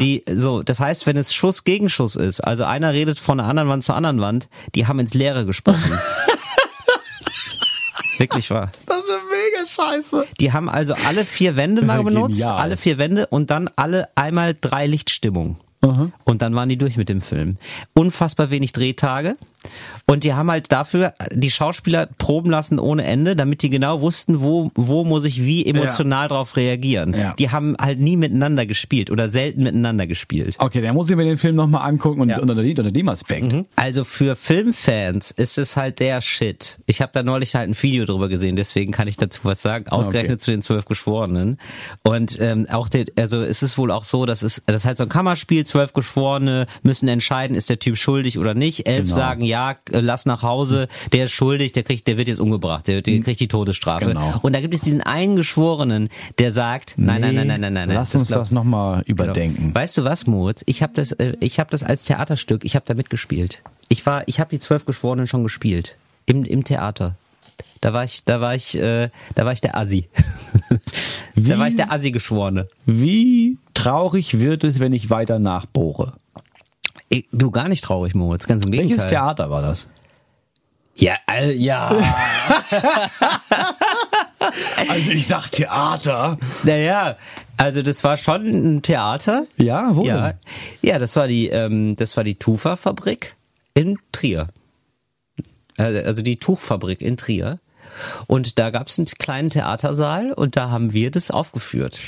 [0.00, 3.48] die, so, das heißt, wenn es Schuss gegen Schuss ist, also einer redet von einer
[3.48, 5.98] anderen Wand zur anderen Wand, die haben ins Leere gesprochen.
[8.18, 8.72] Wirklich wahr.
[8.86, 10.26] Das ist mega scheiße.
[10.40, 12.56] Die haben also alle vier Wände mal benutzt, genial.
[12.58, 15.56] alle vier Wände und dann alle einmal drei Lichtstimmungen.
[16.24, 17.56] Und dann waren die durch mit dem Film.
[17.94, 19.36] Unfassbar wenig Drehtage.
[20.06, 24.40] Und die haben halt dafür die Schauspieler proben lassen ohne Ende, damit die genau wussten,
[24.40, 27.12] wo, wo muss ich wie emotional drauf reagieren.
[27.14, 27.34] Ja.
[27.38, 30.56] Die haben halt nie miteinander gespielt oder selten miteinander gespielt.
[30.58, 32.38] Okay, dann muss ich mir den Film nochmal angucken und Ja.
[32.40, 33.54] unter, dem, unter dem Aspekt.
[33.76, 36.78] Also für Filmfans ist es halt der Shit.
[36.86, 39.88] Ich habe da neulich halt ein Video drüber gesehen, deswegen kann ich dazu was sagen.
[39.88, 40.38] Ausgerechnet Okay.
[40.38, 41.58] zu den zwölf Geschworenen.
[42.02, 44.98] Und ähm, auch der, also es ist wohl auch so, dass es das ist halt
[44.98, 45.64] so ein Kammerspiel.
[45.66, 48.88] Zwölf Geschworene müssen entscheiden, ist der Typ schuldig oder nicht.
[48.88, 49.14] Elf Genau.
[49.16, 50.88] sagen ja, lass nach Hause.
[51.12, 54.06] Der ist schuldig, der kriegt, der wird jetzt umgebracht, der, der kriegt die Todesstrafe.
[54.06, 54.34] Genau.
[54.42, 57.88] Und da gibt es diesen einen Geschworenen, der sagt, nein, nein, nein, nein, nein, nein,
[57.88, 57.96] nein.
[57.96, 59.22] Lass uns glaub- das nochmal Genau.
[59.24, 59.74] überdenken.
[59.74, 60.62] Weißt du was, Moritz?
[60.66, 62.64] Ich habe das, äh, ich habe das als Theaterstück.
[62.64, 63.62] Ich habe da mitgespielt.
[63.88, 67.16] Ich war, ich habe die zwölf Geschworenen schon gespielt im im Theater.
[67.80, 70.08] Da war ich, da war ich, äh, da war ich der Assi.
[71.36, 72.68] da war ich der Assi Geschworene.
[72.86, 76.14] Wie traurig wird es, wenn ich weiter nachbohre?
[77.08, 78.46] Ich, du gar nicht traurig, Moritz.
[78.46, 78.96] Ganz im Gegenteil.
[78.96, 79.88] Welches Theater war das?
[80.96, 81.90] Ja, äh, ja.
[84.88, 86.38] Also ich sag Theater.
[86.62, 87.16] naja,
[87.56, 89.46] also das war schon ein Theater.
[89.56, 90.38] Ja, wo Ja, denn?
[90.82, 93.36] ja, das war die, ähm, das war die Tufa-Fabrik
[93.74, 94.46] in Trier.
[95.76, 97.58] Also also die Tuchfabrik in Trier.
[98.26, 102.00] Und da gab es einen kleinen Theatersaal und da haben wir das aufgeführt.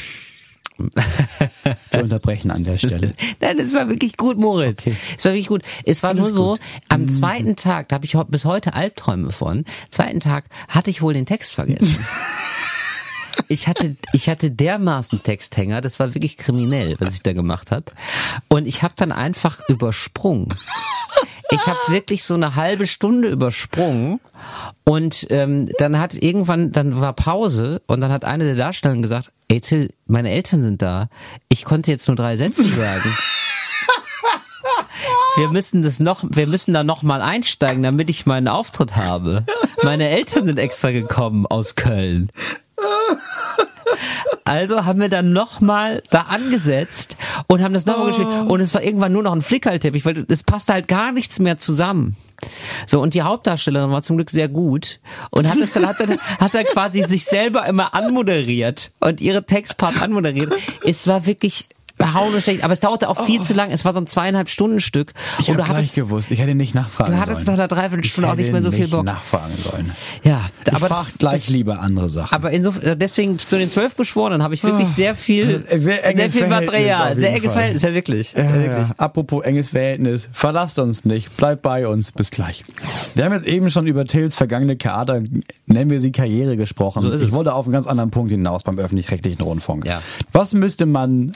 [1.90, 3.14] Wir unterbrechen an der Stelle.
[3.40, 4.82] Nein, es war wirklich gut, Moritz.
[5.16, 5.62] Es war wirklich gut.
[5.84, 10.20] Es war nur so, am zweiten Tag, da habe ich bis heute Albträume von, zweiten
[10.20, 12.04] Tag hatte ich wohl den Text vergessen.
[13.48, 17.86] Ich hatte, ich hatte dermaßen Texthänger, das war wirklich kriminell, was ich da gemacht habe.
[18.48, 20.54] Und ich habe dann einfach übersprungen.
[21.50, 24.20] Ich habe wirklich so eine halbe Stunde übersprungen
[24.84, 29.32] und ähm, dann hat irgendwann, dann war Pause und dann hat eine der Darsteller gesagt,
[29.48, 31.08] ey Till, meine Eltern sind da.
[31.48, 33.02] Ich konnte jetzt nur drei Sätze sagen.
[35.36, 39.44] Wir müssen das noch, wir müssen da noch mal einsteigen, damit ich meinen Auftritt habe.
[39.82, 42.30] Meine Eltern sind extra gekommen aus Köln.
[44.44, 48.28] Also haben wir dann nochmal da angesetzt und haben das nochmal gespielt.
[48.48, 51.56] Und es war irgendwann nur noch ein Flickerlteppich, weil es passte halt gar nichts mehr
[51.56, 52.16] zusammen.
[52.86, 55.00] So, und die Hauptdarstellerin war zum Glück sehr gut
[55.30, 59.44] und hat es dann, hat dann, hat dann quasi sich selber immer anmoderiert und ihre
[59.44, 60.52] Textpart anmoderiert.
[60.84, 61.68] Es war wirklich
[62.40, 63.70] schlecht, aber es dauerte auch viel zu lang.
[63.70, 65.12] Es war so ein zweieinhalb Stunden Stück.
[65.38, 66.30] Ich habe du gleich hattest, gewusst.
[66.30, 67.30] Ich hätte nicht nachfragen du sollen.
[67.30, 69.04] hattest nach einer Dreiviertelstunde auch nicht mehr so viel Bock.
[69.04, 69.92] nachfragen sollen.
[70.24, 72.34] Ja, Ich aber das, gleich das, lieber andere Sachen.
[72.34, 76.46] aber insofern, deswegen zu den zwölf Geschworenen habe ich wirklich sehr viel, Sehr sehr, viel
[76.46, 77.52] Verhältnis Material, sehr enges Fall.
[77.52, 78.32] Verhältnis, ja wirklich.
[78.32, 78.88] Ja, ja, wirklich.
[78.88, 78.94] ja.
[78.96, 82.64] Apropos enges Verhältnis, verlasst uns nicht, bleibt bei uns, bis gleich.
[83.14, 85.22] Wir haben jetzt eben schon über Tills vergangene Theater,
[85.66, 87.02] nennen wir sie Karriere, gesprochen.
[87.02, 87.32] So ich es.
[87.32, 89.86] wollte auf einen ganz anderen Punkt hinaus beim öffentlich-rechtlichen Rundfunk.
[89.86, 90.02] Ja.
[90.32, 91.32] Was müsste man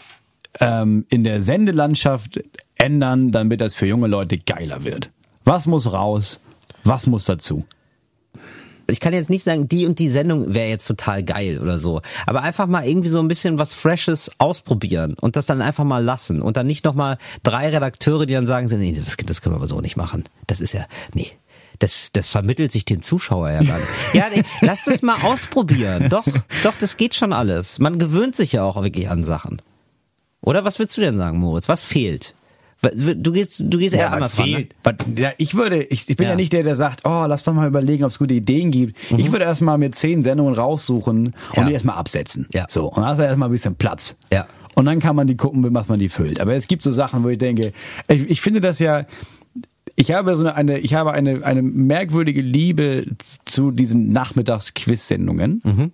[0.60, 2.40] ähm, in der Sendelandschaft
[2.76, 5.10] ändern, damit das für junge Leute geiler wird?
[5.44, 6.40] Was muss raus?
[6.84, 7.64] Was muss dazu?
[8.86, 12.02] Ich kann jetzt nicht sagen, die und die Sendung wäre jetzt total geil oder so.
[12.26, 16.04] Aber einfach mal irgendwie so ein bisschen was Freshes ausprobieren und das dann einfach mal
[16.04, 16.42] lassen.
[16.42, 19.68] Und dann nicht nochmal drei Redakteure, die dann sagen, nee, das, das können wir aber
[19.68, 20.24] so nicht machen.
[20.46, 21.28] Das ist ja, nee.
[21.80, 23.88] Das, das vermittelt sich dem Zuschauer ja gar nicht.
[24.12, 26.08] Ja, nee, lass das mal ausprobieren.
[26.08, 26.24] Doch,
[26.62, 27.80] doch, das geht schon alles.
[27.80, 29.60] Man gewöhnt sich ja auch wirklich an Sachen.
[30.44, 31.68] Oder was würdest du denn sagen, Moritz?
[31.68, 32.34] Was fehlt?
[32.94, 34.50] Du gehst, du gehst eher anders ran.
[34.50, 34.68] Ne?
[35.16, 36.30] Ja, ich würde, ich, ich bin ja.
[36.32, 36.36] Ja.
[36.36, 38.94] nicht der, der sagt, oh, lass doch mal überlegen, ob es gute Ideen gibt.
[39.16, 41.64] Ich würde erstmal mir zehn Sendungen raussuchen und Ja.
[41.64, 42.46] die erstmal absetzen.
[42.52, 42.66] Ja.
[42.68, 42.88] So.
[42.88, 44.16] Und dann hast du erstmal ein bisschen Platz.
[44.30, 44.46] Ja.
[44.74, 46.40] Und dann kann man die gucken, was man die füllt.
[46.40, 47.72] Aber es gibt so Sachen, wo ich denke,
[48.08, 49.06] ich, ich finde das ja,
[49.96, 53.06] ich habe so eine, eine ich habe eine, eine merkwürdige Liebe
[53.46, 55.92] zu diesen Nachmittags-Quiz-Sendungen.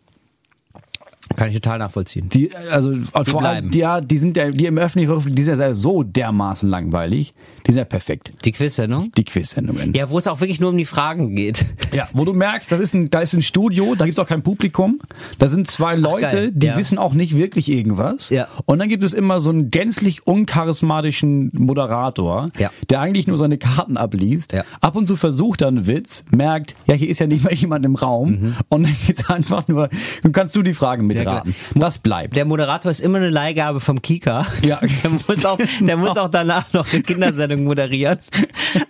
[1.36, 2.28] Kann ich total nachvollziehen.
[2.28, 3.70] Die, also vor allem, bleiben.
[3.70, 7.34] die, ja, die sind ja, die im öffentlichen, die sind ja so dermaßen langweilig.
[7.66, 8.32] Die sind ja perfekt.
[8.44, 9.12] Die Quiz-Sendung?
[9.16, 9.92] Die Quiz-Sendungen.
[9.94, 11.64] Ja, wo es auch wirklich nur um die Fragen geht.
[11.92, 14.42] Ja, wo du merkst, das ist ein, da ist ein Studio, da gibt's auch kein
[14.42, 15.00] Publikum.
[15.40, 16.76] Da sind zwei Leute, geil, die ja.
[16.76, 18.30] wissen auch nicht wirklich irgendwas.
[18.30, 18.46] Ja.
[18.64, 22.70] Und dann gibt es immer so einen gänzlich uncharismatischen Moderator, Ja.
[22.90, 24.52] der eigentlich nur seine Karten abliest.
[24.52, 24.62] Ja.
[24.80, 27.84] Ab und zu versucht er einen Witz, merkt, ja, hier ist ja nicht mehr jemand
[27.84, 28.30] im Raum.
[28.30, 28.54] Mhm.
[28.68, 29.88] Und dann geht's einfach nur,
[30.22, 31.54] dann kannst du die Fragen mitraten.
[31.74, 32.36] Was bleibt?
[32.36, 34.46] Der Moderator ist immer eine Leihgabe vom Kika.
[34.62, 34.80] Ja.
[35.02, 38.18] Der muss auch, der muss auch danach noch eine Kindersendung moderieren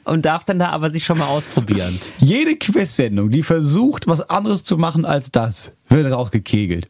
[0.05, 2.01] und darf dann da aber sich schon mal ausprobieren.
[2.19, 6.89] Jede Quiz-Sendung, die versucht, was anderes zu machen als das, wird rausgekegelt.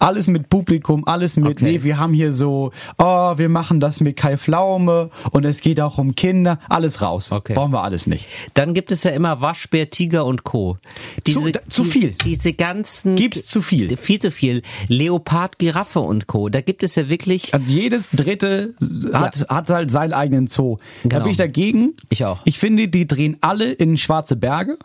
[0.00, 1.50] Alles mit Publikum, alles mit.
[1.52, 1.64] Okay.
[1.64, 5.80] nee, wir haben hier so, oh, wir machen das mit Kai Pflaume und es geht
[5.80, 7.30] auch um Kinder, alles raus.
[7.30, 7.54] Okay.
[7.54, 8.24] Brauchen wir alles nicht.
[8.54, 10.78] Dann gibt es ja immer Waschbär, Tiger und Co.
[11.24, 12.12] Zu- da- zu viel.
[12.24, 13.14] Diese ganzen.
[13.14, 13.96] Gibt's zu viel.
[13.96, 14.62] Viel zu viel.
[14.88, 16.48] Leopard, Giraffe und Co.
[16.48, 17.52] Da gibt es ja wirklich.
[17.54, 18.74] Und jedes dritte
[19.12, 20.78] hat, hat halt seinen eigenen Zoo.
[21.02, 21.22] Da Genau.
[21.24, 21.94] bin ich dagegen.
[22.08, 22.40] Ich auch.
[22.46, 24.78] Ich finde, die drehen alle in Schwarze Berge.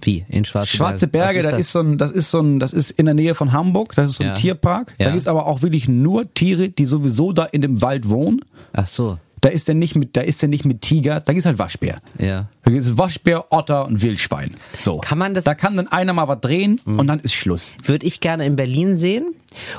[0.00, 0.24] Wie?
[0.28, 1.60] In Schwarze, Schwarze Berge, Was da das?
[1.60, 4.10] ist so ein, das ist so ein, das ist in der Nähe von Hamburg, das
[4.10, 4.34] ist so ein Ja.
[4.34, 4.94] Tierpark.
[4.98, 5.10] Da Ja.
[5.12, 8.40] gibt's aber auch wirklich nur Tiere, die sowieso da in dem Wald wohnen.
[8.72, 9.18] Ach so.
[9.44, 12.00] Da ist der nicht mit, da ist der nicht mit Tiger, da gibt's halt Waschbär.
[12.18, 12.48] Ja.
[12.62, 14.54] Da gibt's Waschbär, Otter und Wildschwein.
[14.78, 14.96] So.
[15.00, 17.74] Kann man das- Da kann dann einer mal was drehen und dann ist Schluss.
[17.84, 19.26] Würde ich gerne in Berlin sehen.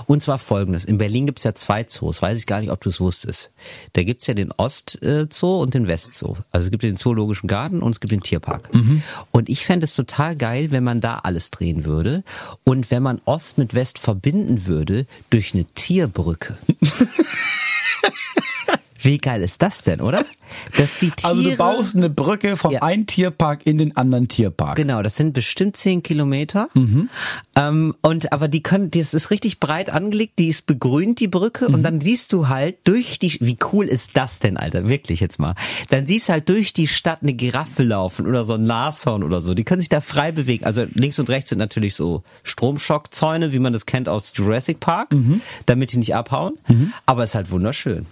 [0.05, 0.85] Und zwar folgendes.
[0.85, 2.21] In Berlin gibt es ja zwei Zoos.
[2.21, 3.49] Weiß ich gar nicht, ob du es wusstest.
[3.93, 6.37] Da gibt es ja den Ostzoo und den Westzoo.
[6.51, 8.69] Also es gibt den Zoologischen Garten und es gibt den Tierpark.
[9.31, 12.23] Und ich fände es total geil, wenn man da alles drehen würde.
[12.63, 16.55] Und wenn man Ost mit West verbinden würde durch eine Tierbrücke.
[19.05, 20.25] Wie geil ist das denn, oder?
[20.77, 21.25] Dass die Tiere.
[21.35, 22.81] Also du baust eine Brücke vom Ja.
[22.81, 24.75] einen Tierpark in den anderen Tierpark.
[24.75, 26.69] Genau, das sind bestimmt zehn Kilometer.
[27.55, 31.67] Ähm, und aber die können, das ist richtig breit angelegt, die ist begrünt, die Brücke,
[31.67, 35.39] und dann siehst du halt durch die, wie cool ist das denn, Alter, wirklich jetzt
[35.39, 35.55] mal.
[35.89, 39.41] Dann siehst du halt durch die Stadt eine Giraffe laufen oder so ein Nashorn oder
[39.41, 39.53] so.
[39.53, 40.65] Die können sich da frei bewegen.
[40.65, 45.09] Also links und rechts sind natürlich so Stromschockzäune, wie man das kennt aus Jurassic Park,
[45.65, 46.57] damit die nicht abhauen.
[47.05, 48.05] Aber es ist halt wunderschön.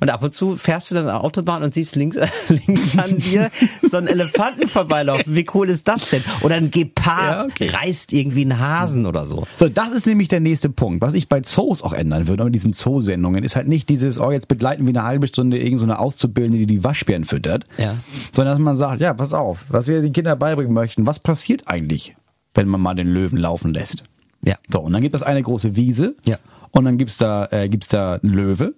[0.00, 2.16] Und ab und zu fährst du dann eine Autobahn und siehst links,
[2.48, 3.50] links an dir
[3.82, 5.34] so einen Elefanten vorbeilaufen.
[5.34, 6.22] Wie cool ist das denn?
[6.42, 7.70] Oder ein Gepard Ja, okay.
[7.70, 9.46] reißt irgendwie einen Hasen oder so.
[9.58, 11.02] So, das ist nämlich der nächste Punkt.
[11.02, 14.30] Was ich bei Zoos auch ändern würde, mit diesen Zoosendungen, ist halt nicht dieses, oh,
[14.30, 17.66] jetzt begleiten wir eine halbe Stunde irgendeine so eine Auszubildende, die die Waschbären füttert.
[17.78, 17.96] Ja.
[18.32, 21.64] Sondern dass man sagt, ja, pass auf, was wir den Kindern beibringen möchten, was passiert
[21.66, 22.16] eigentlich,
[22.54, 24.04] wenn man mal den Löwen laufen lässt?
[24.42, 24.56] Ja.
[24.68, 26.14] So, und dann gibt es eine große Wiese.
[26.24, 26.38] Ja.
[26.70, 28.74] Und dann gibt's da, äh, gibt's da einen Löwe.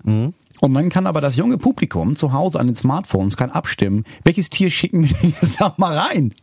[0.61, 4.51] Und dann kann aber das junge Publikum zu Hause an den Smartphones kann abstimmen, welches
[4.51, 6.35] Tier schicken wir denn jetzt mal rein?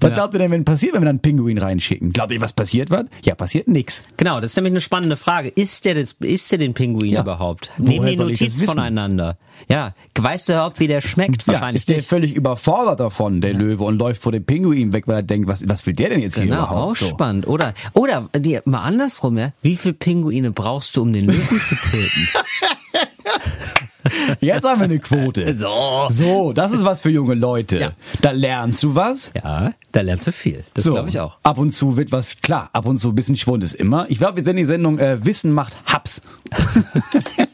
[0.00, 0.14] Was Ja.
[0.14, 2.12] glaubt ihr denn, wenn passiert, wenn wir dann einen Pinguin reinschicken?
[2.12, 3.08] Glaubt ihr, was passiert wird?
[3.24, 4.02] Ja, passiert nix.
[4.16, 5.48] Genau, das ist nämlich eine spannende Frage.
[5.50, 7.20] Ist der, das, ist der den Pinguin Ja.
[7.20, 7.70] überhaupt?
[7.76, 9.36] Woher Nehmen die Notiz voneinander?
[9.68, 9.94] Ja.
[10.18, 11.42] Weißt du überhaupt, wie der schmeckt?
[11.46, 15.06] Ja, Wahrscheinlich ist der völlig überfordert davon, der Löwe, und läuft vor dem Pinguin weg,
[15.06, 16.96] weil er denkt, was, was will der denn jetzt hier Genau, auch überhaupt?
[16.98, 17.08] So.
[17.08, 17.46] spannend.
[17.46, 19.52] Oder, oder die, mal andersrum, ja?
[19.62, 22.28] Wie viele Pinguine brauchst du, um den Löwen zu töten?
[24.40, 25.54] Jetzt haben wir eine Quote.
[25.60, 26.06] So.
[26.08, 27.78] So, das ist was für junge Leute.
[27.78, 27.90] Ja.
[28.22, 29.32] Da lernst du was.
[29.34, 30.64] Ja, da lernst du viel.
[30.74, 31.38] Das So, glaube ich auch.
[31.42, 32.70] Ab und zu wird was klar.
[32.72, 34.06] Ab und zu ein bisschen Schwund ist immer.
[34.08, 36.22] Ich glaube, wir senden die Sendung äh, Wissen macht Haps.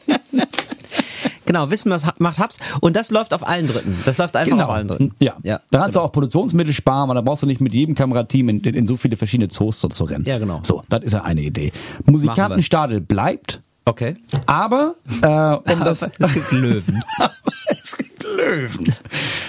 [1.47, 2.59] Genau, Wissen was macht Hubs.
[2.81, 3.97] Und das läuft auf allen Dritten.
[4.05, 5.13] Das läuft einfach auf allen Dritten.
[5.19, 5.37] Ja.
[5.43, 5.61] ja.
[5.71, 8.59] Dann kannst du auch Produktionsmittel sparen, weil da brauchst du nicht mit jedem Kamerateam in,
[8.59, 10.25] in, in so viele verschiedene Zoos so zu rennen.
[10.25, 10.59] Ja, genau.
[10.63, 11.71] So, das ist ja eine Idee.
[12.05, 14.15] Musikantenstadel bleibt, Okay.
[14.45, 15.27] aber äh,
[15.73, 16.99] um das es gibt Löwen.
[17.67, 18.93] es gibt Löwen.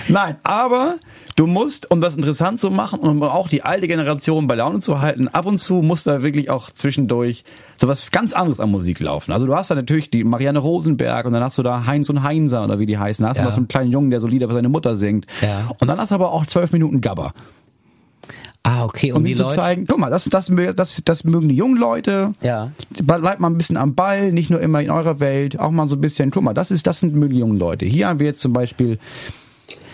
[0.08, 0.96] Nein, aber
[1.36, 4.78] du musst, um das interessant zu machen und um auch die alte Generation bei Laune
[4.80, 7.44] zu halten, ab und zu muss da wirklich auch zwischendurch
[7.76, 9.32] sowas ganz anderes an Musik laufen.
[9.32, 12.22] Also du hast da natürlich die Marianne Rosenberg und dann hast du da Heinz und
[12.22, 13.22] Heinzer oder wie die heißen.
[13.24, 13.46] Da hast du Ja.
[13.46, 15.26] noch so einen kleinen Jungen, der so Lieder für seine Mutter singt.
[15.42, 15.70] Ja.
[15.80, 17.32] Und dann hast du aber auch zwölf Minuten Gabber.
[18.64, 19.12] Ah, okay.
[19.12, 19.54] Um Um die zu Leute.
[19.56, 22.32] zeigen, guck mal, das, das, das, das mögen die jungen Leute.
[22.42, 22.72] Ja.
[23.02, 25.96] Bleibt mal ein bisschen am Ball, nicht nur immer in eurer Welt, auch mal so
[25.96, 27.86] ein bisschen, guck mal, das ist, das sind mögen die jungen Leute.
[27.86, 28.98] Hier haben wir jetzt zum Beispiel,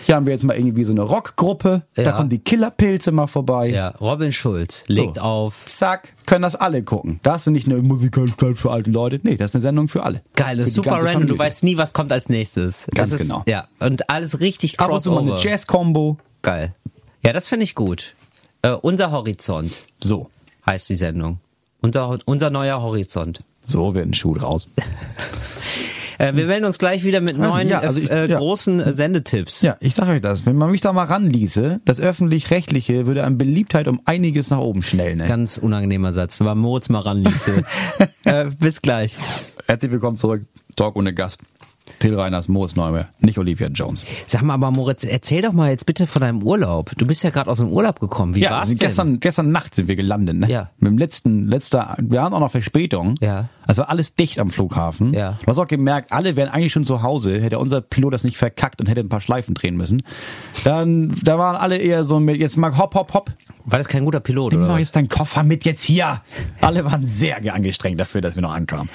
[0.03, 2.11] hier haben wir jetzt mal irgendwie so eine Rockgruppe, da Ja.
[2.11, 3.69] kommen die Killerpilze mal vorbei.
[3.69, 5.21] Ja, Robin Schulz legt So.
[5.21, 5.65] auf.
[5.67, 7.19] Zack, können das alle gucken.
[7.23, 9.19] Da hast du nicht eine Musikanstalt für alte Leute.
[9.23, 10.21] Nee, das ist eine Sendung für alle.
[10.35, 11.05] Geil, das ist super random.
[11.05, 11.39] Du Familie.
[11.39, 12.87] weißt nie, was kommt als nächstes.
[12.93, 13.43] Ganz das ist, genau.
[13.47, 15.39] Ja, und alles richtig Ab und zu mal crossover.
[15.39, 16.17] eine Jazz-Combo.
[16.41, 16.75] Geil.
[17.23, 18.13] Ja, das finde ich gut.
[18.65, 20.29] Äh, unser Horizont So,
[20.65, 21.39] heißt die Sendung.
[21.81, 23.39] Unser, unser neuer Horizont.
[23.67, 24.67] so wird ein Schuh draus.
[26.17, 28.37] Äh, wir melden uns gleich wieder mit neuen ja, also ich- äh, ja.
[28.37, 29.61] großen äh, Sendetipps.
[29.61, 30.45] Ja, ich sage euch das.
[30.45, 34.81] Wenn man mich da mal ranließe, das Öffentlich-Rechtliche würde an Beliebtheit um einiges nach oben
[34.81, 35.17] schnellen.
[35.17, 35.25] Ne?
[35.25, 37.63] Ganz unangenehmer Satz, wenn man Moritz mal ranließe.
[38.23, 39.17] äh, bis gleich.
[39.67, 40.43] Herzlich willkommen zurück.
[40.77, 41.41] Talk ohne Gast.
[41.99, 44.03] Till Reiners, Moritz Neumer, nicht Olivia Jones.
[44.27, 46.91] Sag mal, aber Moritz, erzähl doch mal jetzt bitte von deinem Urlaub.
[46.97, 48.35] Du bist ja gerade aus dem Urlaub gekommen.
[48.35, 48.87] Wie ja, war's sind denn?
[48.87, 50.49] gestern, gestern Nacht sind wir gelandet, ne?
[50.49, 50.71] Ja.
[50.79, 53.15] Mit dem letzten, letzter, wir haben auch noch Verspätung.
[53.21, 53.49] Ja.
[53.67, 55.13] Also war alles dicht am Flughafen.
[55.13, 55.39] Ja.
[55.41, 58.37] Du hast auch gemerkt, alle wären eigentlich schon zu Hause, hätte unser Pilot das nicht
[58.37, 60.03] verkackt und hätte ein paar Schleifen drehen müssen.
[60.63, 63.31] Dann, da waren alle eher so mit, jetzt mal hopp, hopp, hopp.
[63.65, 66.21] War das kein guter Pilot, Nimm oder doch jetzt deinen Koffer mit jetzt hier.
[66.61, 68.89] Alle waren sehr angestrengt dafür, dass wir noch ankamen.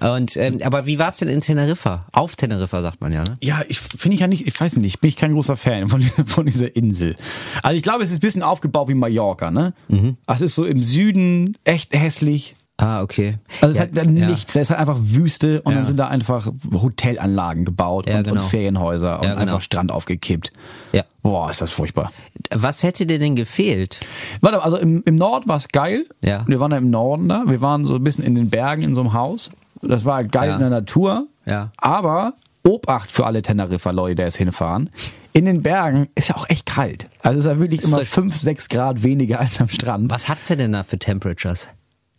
[0.00, 2.06] Und, ähm, aber wie war's denn in Teneriffa?
[2.12, 3.36] Auf Teneriffa, sagt man ja, ne?
[3.40, 6.00] Ja, ich finde ich ja nicht, ich weiß nicht, bin ich kein großer Fan von,
[6.00, 7.16] dieser- von dieser Insel.
[7.62, 9.74] Also ich glaube, es ist ein bisschen aufgebaut wie Mallorca, ne?
[9.88, 10.16] Mhm.
[10.26, 12.56] Es ist so im Süden echt hässlich.
[12.80, 13.36] Ah, okay.
[13.60, 14.26] Also es ja, hat dann ja.
[14.26, 15.76] nichts, es ist halt einfach Wüste und Ja.
[15.78, 18.42] dann sind da einfach Hotelanlagen gebaut Ja, und, genau.
[18.42, 19.42] und Ferienhäuser und Ja, genau.
[19.42, 20.52] einfach Strand aufgekippt.
[20.92, 21.02] Ja.
[21.22, 22.10] Boah, ist das furchtbar.
[22.54, 24.00] Was hätte dir denn gefehlt?
[24.40, 26.06] Warte, also im, im Norden war es geil.
[26.22, 26.44] Ja.
[26.46, 27.44] Wir waren da im Norden da.
[27.46, 29.50] Wir waren so ein bisschen in den Bergen in so einem Haus.
[29.82, 30.54] Das war geil Ja.
[30.54, 31.26] in der Natur.
[31.46, 31.72] Ja.
[31.76, 32.34] Aber
[32.66, 34.90] Obacht für alle Teneriffa-Leute, die jetzt hinfahren.
[35.32, 37.08] In den Bergen ist ja auch echt kalt.
[37.22, 40.10] Also es ist ja wirklich immer das- 5, 6 Grad weniger als am Strand.
[40.10, 41.68] Was hat's denn da für Temperatures?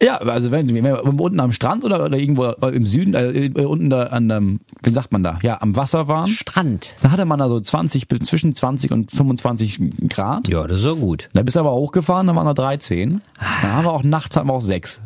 [0.02, 3.52] Ja, also wenn Sie wenn wir unten am Strand oder, oder irgendwo im Süden, äh,
[3.64, 6.96] unten da an dem, wie sagt man da, ja, am Wasser waren, Strand.
[7.04, 10.48] da hatte man da so 20, bis- zwischen 20 und 25 Grad.
[10.48, 11.30] Ja, das ist so gut.
[11.34, 13.22] Da bist du aber hochgefahren, da waren da 13.
[13.40, 15.02] Da haben wir auch nachts haben wir auch 6.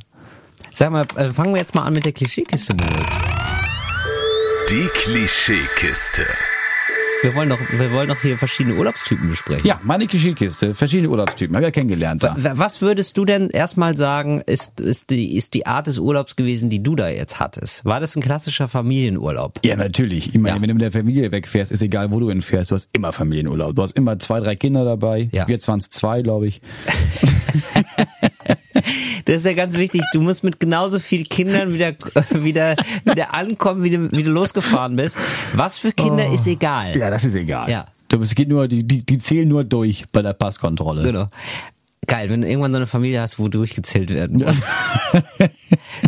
[0.73, 3.11] Sag mal, äh, fangen wir jetzt mal an mit der Klischeekiste, Moritz.
[4.69, 6.23] Die Klischeekiste.
[7.25, 9.65] Wir wollen doch, wir wollen doch hier verschiedene Urlaubstypen besprechen.
[9.67, 12.35] Ja, meine Klischeekiste, verschiedene Urlaubstypen, habe ich ja kennengelernt da.
[12.37, 16.35] Wa- Was würdest du denn erstmal sagen, ist, ist, die, ist die Art des Urlaubs
[16.35, 17.83] gewesen, die du da jetzt hattest?
[17.83, 19.59] War das ein klassischer Familienurlaub?
[19.65, 20.35] Ja, natürlich.
[20.35, 20.61] Ich meine, Ja.
[20.61, 23.75] wenn du mit der Familie wegfährst, ist egal, wo du hinfährst, du hast immer Familienurlaub.
[23.75, 25.27] Du hast immer zwei, drei Kinder dabei.
[25.31, 25.47] Ja.
[25.47, 26.61] Jetzt waren es zwei, glaube ich.
[29.25, 30.01] Das ist ja ganz wichtig.
[30.13, 31.93] Du musst mit genauso vielen Kindern wieder,
[32.31, 35.17] wieder, wieder ankommen, wie du, wie du losgefahren bist.
[35.53, 36.93] Was für Kinder ist egal.
[36.95, 36.99] Oh.
[36.99, 37.69] Ja, das ist egal.
[37.69, 37.85] Ja.
[38.21, 41.03] Es geht nur, die, die, die zählen nur durch bei der Passkontrolle.
[41.03, 41.29] Genau.
[42.07, 44.57] Geil, wenn du irgendwann so eine Familie hast, wo durchgezählt werden muss.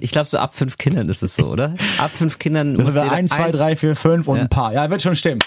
[0.02, 1.74] Ich glaube, so ab fünf Kindern ist es so, oder?
[1.98, 4.44] Ab fünf Kindern muss jeder eins, zwei, drei, vier, fünf und Ja.
[4.44, 4.74] ein paar.
[4.74, 5.40] Ja, wird schon stimmen.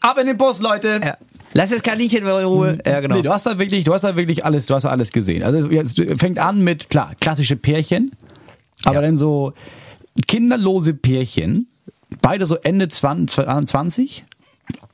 [0.00, 1.00] Ab in den Bus, Leute!
[1.02, 1.16] Ja.
[1.54, 2.78] Lass das Kaninchen in Ruhe.
[2.84, 3.14] Ja, genau.
[3.16, 5.42] Nee, du hast da wirklich, du hast da wirklich alles, du hast da alles gesehen.
[5.42, 8.10] Also jetzt fängt an mit, klar, klassische Pärchen,
[8.84, 9.00] aber Ja.
[9.02, 9.52] dann so
[10.26, 11.68] kinderlose Pärchen,
[12.20, 14.24] beide so Ende 20, 20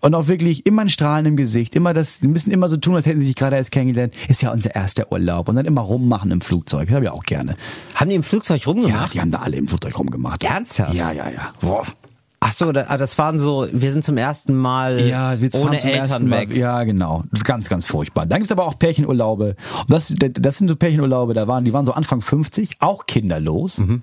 [0.00, 2.94] und auch wirklich immer ein Strahlen im Gesicht, immer das, die müssen immer so tun,
[2.96, 4.14] als hätten sie sich gerade erst kennengelernt.
[4.28, 6.88] Ist ja unser erster Urlaub und dann immer rummachen im Flugzeug.
[6.88, 7.56] Das habe ich auch gerne.
[7.94, 9.14] Haben die im Flugzeug Ja, rumgemacht?
[9.14, 10.42] die haben da alle im Flugzeug rumgemacht.
[10.44, 10.94] Ernsthaft?
[10.94, 11.52] Ja, ja, ja.
[11.60, 11.86] Boah.
[12.50, 15.88] Ach so, ah, das waren so, wir sind zum ersten Mal Ja, wir ohne zum
[15.88, 16.56] ersten Eltern Mal- weg.
[16.56, 17.22] Ja, genau.
[17.44, 18.26] Ganz, ganz furchtbar.
[18.26, 19.54] Dann gibt's aber auch Pärchenurlaube.
[19.78, 23.78] Und das, das sind so Pärchenurlaube, da waren, die waren so Anfang 50, auch kinderlos.
[23.78, 24.02] Mhm.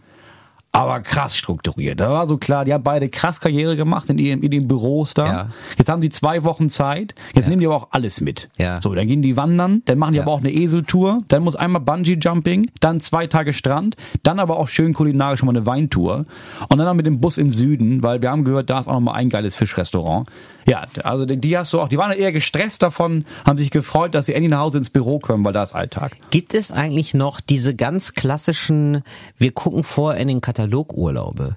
[0.71, 1.99] Aber krass strukturiert.
[1.99, 5.13] Da war so klar, die haben beide krass Karriere gemacht in ihren, in den Büros
[5.15, 5.25] da.
[5.25, 5.49] Ja.
[5.77, 7.15] Jetzt haben die zwei Wochen Zeit.
[7.33, 8.49] Jetzt nehmen die aber auch alles mit.
[8.57, 8.79] Ja.
[8.81, 10.23] So, dann gehen die wandern, dann machen die Ja.
[10.23, 14.59] aber auch eine Eseltour, dann muss einmal Bungee Jumping, dann zwei Tage Strand, dann aber
[14.59, 16.25] auch schön kulinarisch mal eine Weintour
[16.69, 18.93] und dann noch mit dem Bus im Süden, weil wir haben gehört, da ist auch
[18.93, 20.27] noch mal ein geiles Fischrestaurant.
[20.67, 24.13] Ja, also die, die hast du auch, die waren eher gestresst davon, haben sich gefreut,
[24.13, 26.17] dass sie endlich nach Hause ins Büro kommen, weil da ist Alltag.
[26.29, 29.03] Gibt es eigentlich noch diese ganz klassischen,
[29.37, 31.55] wir gucken vor in den Katalogurlaube?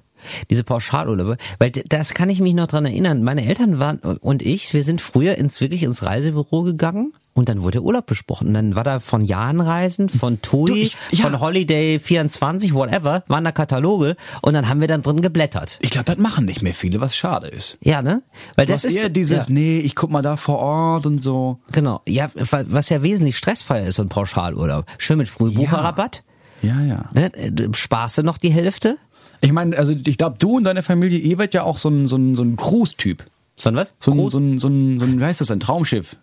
[0.50, 3.22] Diese Pauschalurlaube, weil das kann ich mich noch dran erinnern.
[3.22, 7.62] Meine Eltern waren und ich, wir sind früher ins wirklich ins Reisebüro gegangen und dann
[7.62, 8.48] wurde Urlaub besprochen.
[8.48, 11.22] Und dann war da von Jahnreisen, von TUI, ja.
[11.22, 15.78] von Holiday 24, whatever, waren da Kataloge und dann haben wir dann drin geblättert.
[15.80, 17.78] Ich glaube, das machen nicht mehr viele, was schade ist.
[17.82, 18.22] Ja, ne?
[18.56, 19.52] Weil Du das ist eher dieses, ja.
[19.52, 21.60] nee, ich guck mal da vor Ort und so.
[21.72, 22.02] Genau.
[22.06, 24.86] Ja, was ja wesentlich stressfreier ist, so ein Pauschalurlaub.
[24.98, 26.24] Schön mit Frühbucherrabatt.
[26.62, 27.08] Ja, ja.
[27.14, 27.30] Ne?
[27.50, 28.98] Du Sparst du noch die Hälfte?
[29.40, 32.06] Ich meine, also ich glaube, du und deine Familie, ihr werdet ja auch so ein,
[32.06, 33.24] so ein, so ein Cruise-Typ.
[33.56, 33.94] So ein was?
[34.00, 36.16] So ein, so ein, so ein, so ein, wie heißt das, ein Traumschiff?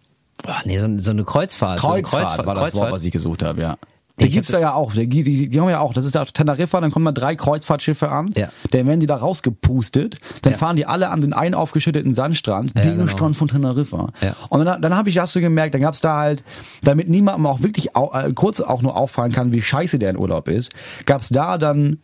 [0.44, 1.80] Boah, nee, so, so eine Kreuzfahrt.
[1.80, 3.78] so eine Kreuzfahrt, war das Wort, was ich gesucht habe, ja.
[4.20, 4.94] Nee, Die ich gibt's da ja auch.
[4.94, 5.94] Die, die, die haben ja auch.
[5.94, 8.32] Das ist ja Teneriffa, dann kommen da drei Kreuzfahrtschiffe an.
[8.36, 8.50] Ja.
[8.72, 10.16] Dann werden die da rausgepustet.
[10.42, 10.58] Dann Ja.
[10.58, 13.08] fahren die alle an den einen aufgeschütteten Sandstrand, Ja, den genau.
[13.10, 14.10] Strand von Teneriffa.
[14.22, 14.36] Ja.
[14.50, 16.44] Und dann, dann habe ich, hast du gemerkt, dann gab's da halt,
[16.82, 20.18] damit niemandem auch wirklich au, äh, kurz auch nur auffallen kann, wie scheiße der in
[20.18, 20.72] Urlaub ist,
[21.06, 22.00] gab's da dann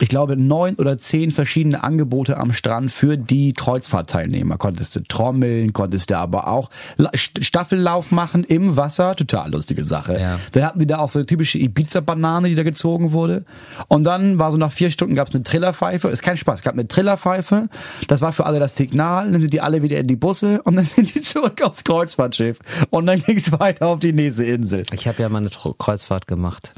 [0.00, 4.56] ich glaube, neun oder zehn verschiedene Angebote am Strand für die Kreuzfahrtteilnehmer.
[4.58, 9.14] Konntest du trommeln, konntest du aber auch La- St- Staffellauf machen im Wasser.
[9.14, 10.18] Total lustige Sache.
[10.18, 10.38] Ja.
[10.52, 13.44] Dann hatten die da auch so eine typische Ibiza-Banane, die da gezogen wurde.
[13.88, 16.08] Und dann war so nach vier Stunden gab's eine Trillerpfeife.
[16.08, 16.60] Ist kein Spaß.
[16.60, 17.68] Es gab eine Trillerpfeife.
[18.08, 19.30] Das war für alle das Signal.
[19.30, 22.58] Dann sind die alle wieder in die Busse und dann sind die zurück aufs Kreuzfahrtschiff.
[22.90, 24.82] Und dann ging's weiter auf die nächste Insel.
[24.92, 26.72] Ich habe ja mal eine Kreuzfahrt gemacht.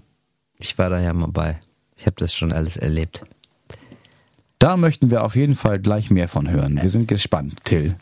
[0.58, 1.60] Ich war da ja mal bei.
[2.02, 3.22] Ich habe das schon alles erlebt.
[4.58, 6.82] Da möchten wir auf jeden Fall gleich mehr von hören.
[6.82, 7.94] Wir sind gespannt, Till.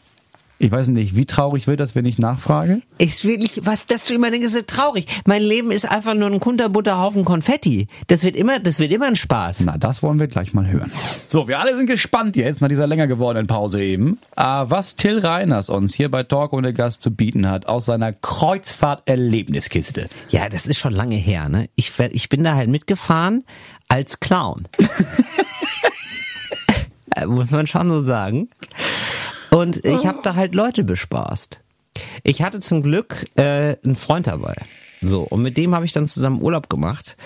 [0.62, 2.83] Ich weiß nicht, wie traurig wird das, wenn ich nachfrage?
[2.99, 5.07] Ist wirklich, was das du immer denkst, ist so traurig.
[5.25, 7.87] Mein Leben ist einfach nur ein kunterbunter Haufen Konfetti.
[8.09, 9.61] Das wird immer, das wird immer ein Spaß.
[9.64, 10.92] Na, das wollen wir gleich mal hören.
[11.29, 15.20] So, wir alle sind gespannt jetzt nach dieser länger gewordenen Pause eben, äh, was Till
[15.20, 20.11] Reiners uns hier bei Talk ohne Gast zu bieten hat aus seiner Kreuzfahrt-Erlebniskiste.
[20.29, 21.70] Ja, das ist schon lange her, ne?
[21.75, 23.44] Ich, ich bin da halt mitgefahren
[23.88, 24.68] als Clown.
[27.16, 28.49] Äh, Muss man schon so sagen.
[29.50, 31.60] Und ich habe da halt Leute bespaßt.
[32.22, 34.56] Ich hatte zum Glück äh, einen Freund dabei.
[35.02, 37.16] So, und mit dem habe ich dann zusammen Urlaub gemacht.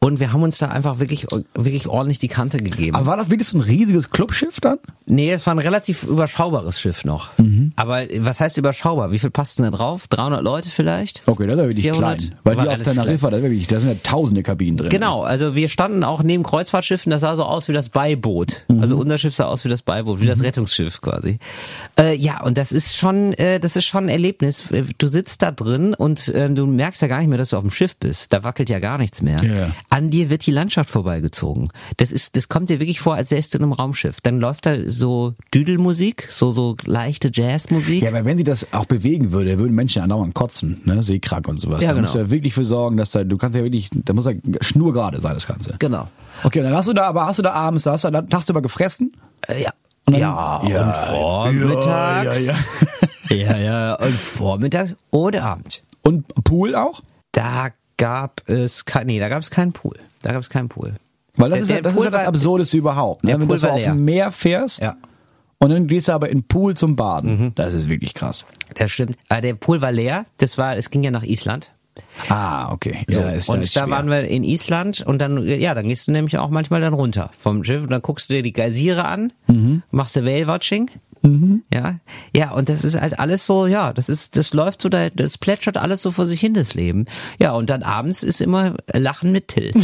[0.00, 2.96] Und wir haben uns da einfach wirklich, wirklich ordentlich die Kante gegeben.
[2.96, 4.78] Aber war das wirklich so ein riesiges Clubschiff dann?
[5.06, 7.30] Nee, es war ein relativ überschaubares Schiff noch.
[7.76, 9.12] Aber was heißt überschaubar?
[9.12, 10.08] Wie viel passt denn da drauf?
[10.08, 11.22] 300 Leute vielleicht?
[11.26, 12.18] Okay, das ist ja wirklich 400?
[12.18, 12.34] klein.
[12.44, 14.88] Weil War die auf Teneriffa, da, wirklich, da sind ja tausende Kabinen drin.
[14.88, 18.64] Genau, also wir standen auch neben Kreuzfahrtschiffen, das sah so aus wie das Beiboot.
[18.80, 21.38] Also unser Schiff sah aus wie das Beiboot, wie das Rettungsschiff quasi.
[21.98, 24.64] Äh, ja, und das ist schon, äh, das ist schon ein Erlebnis.
[24.98, 27.62] Du sitzt da drin und äh, du merkst ja gar nicht mehr, dass du auf
[27.62, 28.32] dem Schiff bist.
[28.32, 29.42] Da wackelt ja gar nichts mehr.
[29.44, 29.70] Ja.
[29.88, 31.70] An dir wird die Landschaft vorbeigezogen.
[31.98, 34.20] Das ist, das kommt dir wirklich vor, als säst du in einem Raumschiff.
[34.20, 38.02] Dann läuft da so Düdelmusik, so so leichte Jazzmusik.
[38.02, 41.02] Ja, aber wenn sie das auch bewegen würde, würden Menschen andauernd kotzen, ne?
[41.02, 41.82] Seekrank und sowas.
[41.82, 42.02] Ja, da genau.
[42.02, 44.32] musst du ja wirklich für sorgen, dass da, du kannst ja wirklich, da muss ja
[44.60, 45.74] schnurgerade sein, das Ganze.
[45.78, 46.08] Genau.
[46.42, 48.62] Okay, dann hast du da, aber hast du da abends, da hast du da tagsüber
[48.62, 49.12] gefressen?
[49.46, 49.70] Äh, ja.
[50.06, 52.46] Und dann- ja, Ja, und vormittags.
[52.46, 55.82] ja, ja, ja, und vormittags oder abends.
[56.02, 57.02] Und Pool auch?
[57.32, 59.96] Da gab es kein, nee, da gab es keinen Pool.
[60.22, 60.94] Da gab es keinen Pool.
[61.36, 63.24] Weil das Der- ist ja das, ist ja das Absurdeste überhaupt.
[63.24, 63.38] Ne?
[63.40, 64.96] Wenn du so auf dem Meer fährst Ja.
[65.58, 67.52] und dann gehst du aber in den Pool zum Baden.
[67.54, 68.44] Das ist wirklich krass.
[68.74, 69.16] Das stimmt.
[69.28, 70.24] Aber der Pool war leer.
[70.38, 71.72] Das war, es ging ja nach Island.
[72.28, 73.04] Ah, okay.
[73.08, 73.90] So, Ja, ist- und da schwer.
[73.90, 77.30] waren wir in Island und dann, ja, dann gehst du nämlich auch manchmal dann runter
[77.38, 79.82] vom Schiff und dann guckst du dir die Geysire an, Mhm.
[79.90, 80.90] machst du Whale-Watching.
[81.72, 82.00] Ja,
[82.34, 85.36] ja, und das ist halt alles so, ja, das ist, das läuft so, da, das
[85.36, 87.04] plätschert alles so vor sich hin, das Leben.
[87.38, 89.72] Ja, und dann abends ist immer Lachen mit Till.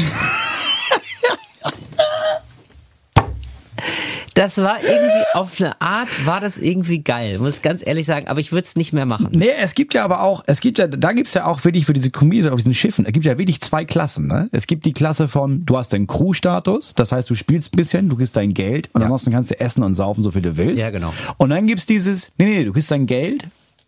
[4.36, 8.28] Das war irgendwie, auf eine Art war das irgendwie geil, muss ich ganz ehrlich sagen,
[8.28, 9.28] aber ich würde es nicht mehr machen.
[9.32, 11.94] Nee, es gibt ja aber auch, es gibt ja, da gibt's ja auch wirklich für
[11.94, 14.50] diese Comedians auf diesen Schiffen, es gibt ja wirklich zwei Klassen, ne?
[14.52, 18.10] Es gibt die Klasse von, du hast deinen Crew-Status, das heißt, du spielst ein bisschen,
[18.10, 20.82] du kriegst dein Geld und ansonsten kannst du essen und saufen, so viel du willst.
[20.82, 21.14] Ja, genau.
[21.38, 23.44] Und dann gibt's dieses, nee, nee, du kriegst dein Geld,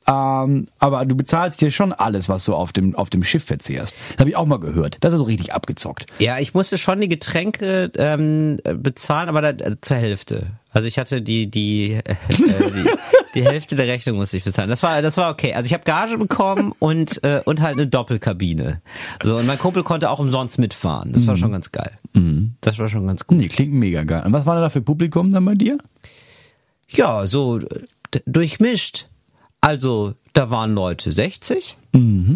[0.08, 3.94] ähm, aber du bezahlst dir schon alles, was du auf dem, auf dem Schiff verzehrst.
[4.12, 4.96] Das habe ich auch mal gehört.
[5.00, 6.06] Das ist so richtig abgezockt.
[6.18, 10.46] Ja, ich musste schon die Getränke ähm, bezahlen, aber da, äh, zur Hälfte.
[10.72, 12.86] Also ich hatte die die, äh, die
[13.34, 14.70] die Hälfte der Rechnung musste ich bezahlen.
[14.70, 15.52] Das war das war okay.
[15.52, 18.80] Also ich habe Gage bekommen und äh, und halt eine Doppelkabine.
[19.22, 21.12] So und mein Kumpel konnte auch umsonst mitfahren.
[21.12, 21.98] Das war schon ganz geil.
[22.62, 23.36] Das war schon ganz gut.
[23.38, 24.22] Nee, klingt mega geil.
[24.24, 25.78] Und was war da für Publikum dann bei dir?
[26.88, 27.60] Ja, so
[28.24, 29.08] durchmischt.
[29.60, 31.76] Also da waren Leute 60,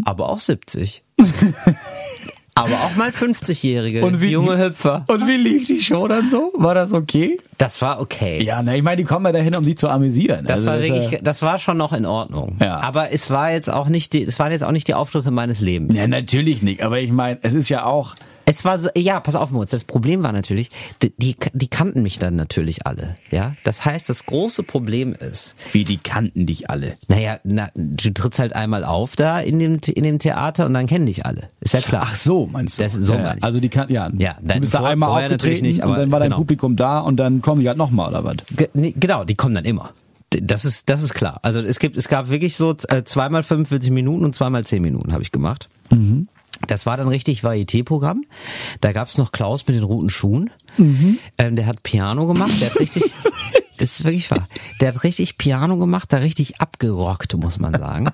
[0.05, 1.03] aber auch 70.
[2.55, 5.05] aber auch mal 50-jährige junge Hüpfer.
[5.09, 6.53] Und wie lief die Show dann so?
[6.57, 7.39] War das okay?
[7.59, 8.43] Das war okay.
[8.43, 10.45] Ja, ne, ich meine, die kommen ja dahin, um sie zu amüsieren.
[10.47, 12.57] Das Also war wirklich, das war schon noch in Ordnung.
[12.61, 12.81] Ja.
[12.81, 15.61] Aber es war jetzt auch nicht die, es waren jetzt auch nicht die Auftritte meines
[15.61, 15.97] Lebens.
[15.97, 16.83] Ja, natürlich nicht.
[16.83, 18.15] Aber ich meine, es ist ja auch.
[18.47, 20.71] Es war so, ja, pass auf, Moritz, das Problem war natürlich,
[21.03, 23.55] die, die, die kannten mich dann natürlich alle, ja.
[23.65, 26.97] Das heißt, das große Problem ist, Wie die kannten dich alle.
[27.09, 30.87] naja, na, du trittst halt einmal auf da in dem, in dem Theater und dann
[30.87, 31.49] kennen dich alle.
[31.61, 32.03] Ist ja klar.
[32.07, 32.83] Ach so, meinst du?
[32.83, 33.37] Das- so ja.
[33.41, 34.11] Also die kann, ja.
[34.17, 36.21] Ja, du dann bist da vor- einmal vorher natürlich aufgetreten nicht, aber und dann war
[36.21, 36.39] dein genau.
[36.39, 38.37] Publikum da und dann kommen die halt nochmal oder was?
[38.57, 39.91] Ge nee, genau, die kommen dann immer.
[40.31, 41.41] Das ist, das ist klar.
[41.43, 45.13] Also es gibt, es gab wirklich so äh, zweimal 45 Minuten und zweimal 10 Minuten
[45.13, 45.69] habe ich gemacht.
[46.67, 48.25] Das war dann richtig Varieté-Programm.
[48.81, 50.51] Da gab's noch Klaus mit den roten Schuhen.
[50.79, 52.53] Ähm, der hat Piano gemacht.
[52.61, 53.03] Der hat richtig,
[53.79, 54.49] das ist wirklich wahr.
[54.81, 58.11] Der hat richtig Piano gemacht, da richtig abgerockt, muss man sagen.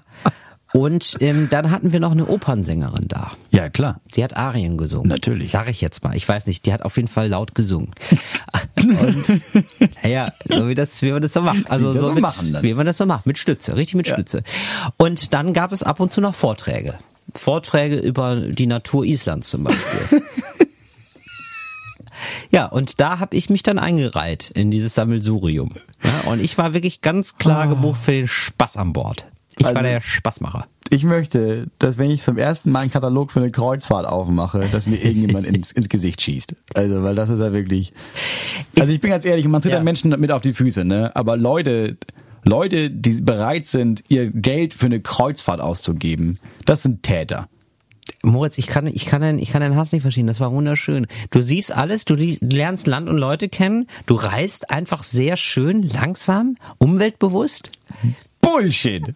[0.72, 3.32] Und ähm, dann hatten wir noch eine Opernsängerin da.
[3.50, 4.00] Ja, klar.
[4.14, 5.08] Die hat Arien gesungen.
[5.08, 5.50] Natürlich.
[5.50, 6.14] Sag ich jetzt mal.
[6.14, 7.92] Ich weiß nicht, die hat auf jeden Fall laut gesungen.
[8.76, 9.40] Und
[10.02, 11.70] naja, so wie, das, wie man das so macht.
[11.70, 13.26] Also Wie so so mit, machen wie man das so macht.
[13.26, 14.42] Mit Stütze, richtig mit Stütze.
[14.98, 16.98] Und dann gab es ab und zu noch Vorträge.
[17.38, 20.22] Vorträge über die Natur Islands zum Beispiel.
[22.50, 25.70] Ja, und da habe ich mich dann eingereiht in dieses Sammelsurium.
[26.02, 29.26] Ja, und ich war wirklich ganz klar gebucht für den Spaß an Bord.
[29.58, 30.66] Ich Also- war der Spaßmacher.
[30.90, 34.86] Ich möchte, dass wenn ich zum ersten Mal einen Katalog für eine Kreuzfahrt aufmache, dass
[34.86, 36.54] mir irgendjemand ins, ins Gesicht schießt.
[36.74, 37.92] Also, weil das ist ja wirklich.
[38.78, 39.78] Also ich bin ganz ehrlich, man tritt Ja.
[39.78, 39.84] ja.
[39.84, 41.14] Menschen mit auf die Füße, ne?
[41.14, 41.98] Aber Leute,
[42.44, 47.48] Leute, die bereit sind, ihr Geld für eine Kreuzfahrt auszugeben, das sind Täter.
[48.22, 50.26] Moritz, ich kann, ich kann, deinen, ich kann deinen Hass nicht verstehen.
[50.26, 51.06] Das war wunderschön.
[51.30, 56.56] Du siehst alles, du lernst Land und Leute kennen, du reist einfach sehr schön, langsam,
[56.78, 57.72] umweltbewusst.
[58.40, 59.14] Bullshit!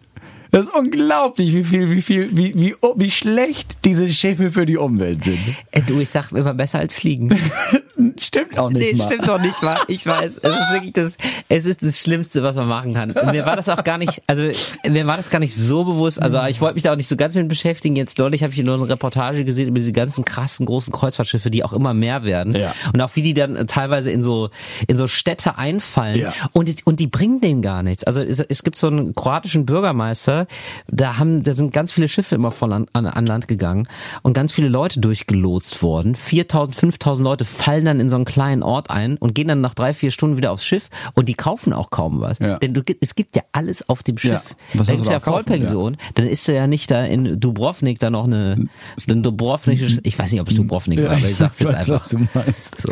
[0.53, 4.77] Das ist unglaublich, wie viel, wie viel, wie, wie, wie schlecht diese Schiffe für die
[4.77, 5.39] Umwelt sind.
[5.71, 7.35] Äh, du, ich sag immer besser als fliegen.
[8.19, 9.05] Stimmt auch nicht Nee, mal.
[9.07, 9.79] stimmt doch nicht, wahr?
[9.87, 10.37] Ich weiß.
[10.43, 11.17] Es ist wirklich das,
[11.49, 13.11] es ist das Schlimmste, was man machen kann.
[13.11, 14.43] Und mir war das auch gar nicht, also
[14.87, 16.21] mir war das gar nicht so bewusst.
[16.21, 17.95] Also ich wollte mich da auch nicht so ganz mit beschäftigen.
[17.95, 21.63] Jetzt neulich habe ich nur eine Reportage gesehen über diese ganzen krassen großen Kreuzfahrtschiffe, die
[21.63, 22.55] auch immer mehr werden.
[22.55, 22.75] Ja.
[22.93, 24.49] Und auch wie die dann äh, teilweise in so
[24.87, 26.19] in so Städte einfallen.
[26.19, 26.33] Ja.
[26.51, 28.03] Und die- und die bringen denen gar nichts.
[28.03, 30.42] Also es, es gibt so einen kroatischen Bürgermeister,
[30.87, 33.87] da haben, da sind ganz viele Schiffe immer von an, an, an Land gegangen
[34.21, 36.15] und ganz viele Leute durchgelotst worden.
[36.15, 39.73] 4000, 5000 Leute fallen dann in so einen kleinen Ort ein und gehen dann nach
[39.73, 42.39] drei, vier Stunden wieder aufs Schiff und die kaufen auch kaum was.
[42.39, 42.57] Ja.
[42.57, 44.55] Denn du, es gibt ja alles auf dem Schiff.
[44.73, 44.79] Ja.
[44.79, 45.45] Was Da du ja kaufen?
[45.45, 45.97] Vollpension.
[46.15, 48.67] Dann ist er ja nicht da in Dubrovnik da noch eine,
[49.09, 52.01] ein Dubrovnikisches, ich weiß nicht, ob es Dubrovnik war, aber ich sag's jetzt einfach.
[52.01, 52.81] was du meinst.
[52.81, 52.91] So.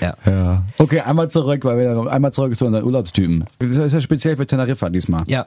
[0.00, 0.14] Ja.
[0.26, 0.64] Ja.
[0.78, 3.44] Okay, einmal zurück, weil wir einmal zurück zu unseren Urlaubstypen.
[3.58, 5.22] Das ist ja speziell für Teneriffa diesmal.
[5.26, 5.46] Ja.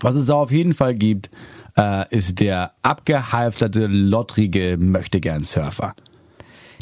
[0.00, 1.30] Was es da auf jeden Fall gibt,
[1.76, 5.94] äh, ist der abgehalfterte, lottrige Möchtegern-Surfer.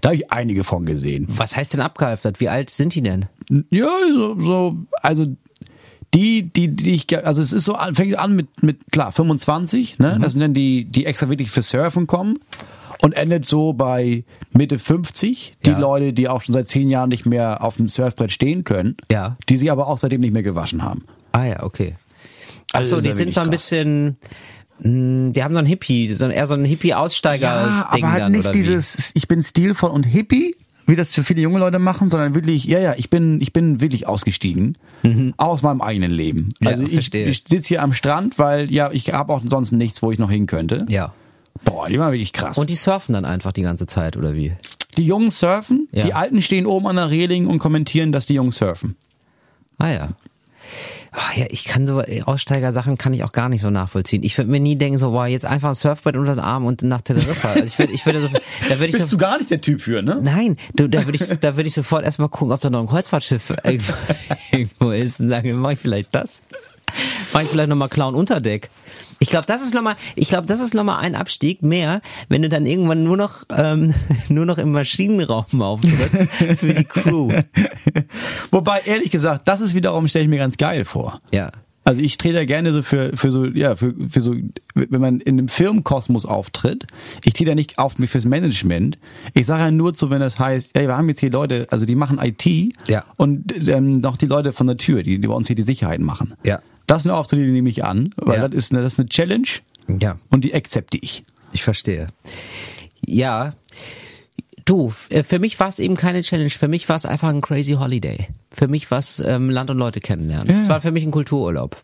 [0.03, 1.27] Da habe ich einige von gesehen.
[1.29, 2.41] Was heißt denn abgehalftert?
[2.41, 3.27] Wie alt sind die denn?
[3.71, 5.27] Ja, so, so also
[6.14, 10.19] die, die, die ich, also es ist so, fängt an mit, mit klar, 25, ne?
[10.21, 12.39] Das sind dann die, die extra wirklich für Surfen kommen
[13.03, 15.79] und endet so bei Mitte 50, die Ja.
[15.79, 19.37] Leute, die auch schon seit zehn Jahren nicht mehr auf dem Surfbrett stehen können, Ja.
[19.49, 21.05] die sich aber auch seitdem nicht mehr gewaschen haben.
[21.33, 21.97] Ah ja, okay.
[22.77, 24.16] Ach Also so, ist die ja sind so ein bisschen,
[24.81, 28.33] mh, die haben so ein Hippie, so ein, eher so ein Hippie-Aussteiger-Ding aber halt dann,
[28.33, 28.59] nicht oder wie?
[28.59, 30.55] dieses, ich bin stilvoll und hippie,
[30.87, 33.81] wie das für viele junge Leute machen, sondern wirklich, ja, ja, ich bin, ich bin
[33.81, 34.79] wirklich ausgestiegen
[35.37, 36.51] aus meinem eigenen Leben.
[36.61, 36.66] Mhm.
[36.66, 40.03] Ja, Also ich, ich sitze hier am Strand, weil ja, ich habe auch sonst nichts,
[40.03, 40.85] wo ich noch hin könnte.
[40.89, 41.12] Ja.
[41.64, 42.59] Boah, die waren wirklich krass.
[42.59, 44.53] Und die surfen dann einfach die ganze Zeit, oder wie?
[44.97, 46.05] die Jungen surfen, Ja.
[46.07, 48.97] die Alten stehen oben an der Reling und kommentieren, dass die Jungen surfen.
[49.79, 50.09] Ah ja.
[51.13, 54.23] Ah, ja, ich kann so Aussteiger-Sachen kann ich auch gar nicht so nachvollziehen.
[54.23, 56.83] Ich würde mir nie denken, so, boah, jetzt einfach ein Surfbrett unter den Arm und
[56.83, 57.53] nach Teneriffa.
[57.53, 60.03] Also ich würde, ich würde so, da würde ich so, gar nicht der Typ für,
[60.03, 60.21] ne?
[60.23, 62.87] Nein, du, da würde ich, da würde ich sofort erstmal gucken, ob da noch ein
[62.87, 63.93] Kreuzfahrtschiff irgendwo,
[64.53, 66.43] irgendwo ist und sagen, mach ich vielleicht das?
[67.33, 68.71] Mach ich vielleicht nochmal Clown Unterdeck?
[69.19, 72.49] Ich glaube, das ist nochmal, ich glaube, das ist nochmal ein Abstieg mehr, wenn du
[72.49, 73.95] dann irgendwann nur noch, ähm,
[74.29, 77.33] nur noch im Maschinenraum auftrittst für die Crew.
[78.51, 81.21] Wobei, ehrlich gesagt, das ist wiederum, stelle ich mir ganz geil vor.
[81.33, 81.51] Ja.
[81.85, 84.35] Also ich trete ja gerne so für, für so, ja, für, für so,
[84.75, 86.85] wenn man in einem Firmenkosmos auftritt,
[87.25, 88.99] ich trete ja nicht auf mich fürs Management.
[89.35, 91.87] Ich sage ja nur zu, wenn das heißt, ja, wir haben jetzt hier Leute, also
[91.87, 92.45] die machen IT
[92.89, 93.05] Ja.
[93.17, 96.01] und ähm, noch die Leute von der Tür, die, die bei uns hier die Sicherheit
[96.01, 96.35] machen.
[96.45, 96.59] Ja.
[96.87, 98.49] Das sind Auftritte, die nehme ich an, weil Ja.
[98.49, 99.49] das ist eine, das ist eine Challenge
[100.01, 100.18] Ja.
[100.30, 101.24] und die akzepte ich.
[101.53, 102.09] Ich verstehe.
[103.05, 103.55] Ja.
[104.64, 106.51] Du, äh, für mich war es eben keine Challenge.
[106.51, 108.28] Für mich war es einfach ein crazy Holiday.
[108.51, 110.49] Für mich war es ähm, Land und Leute kennenlernen.
[110.51, 110.59] Ja.
[110.59, 111.80] Es war für mich ein Kultururlaub.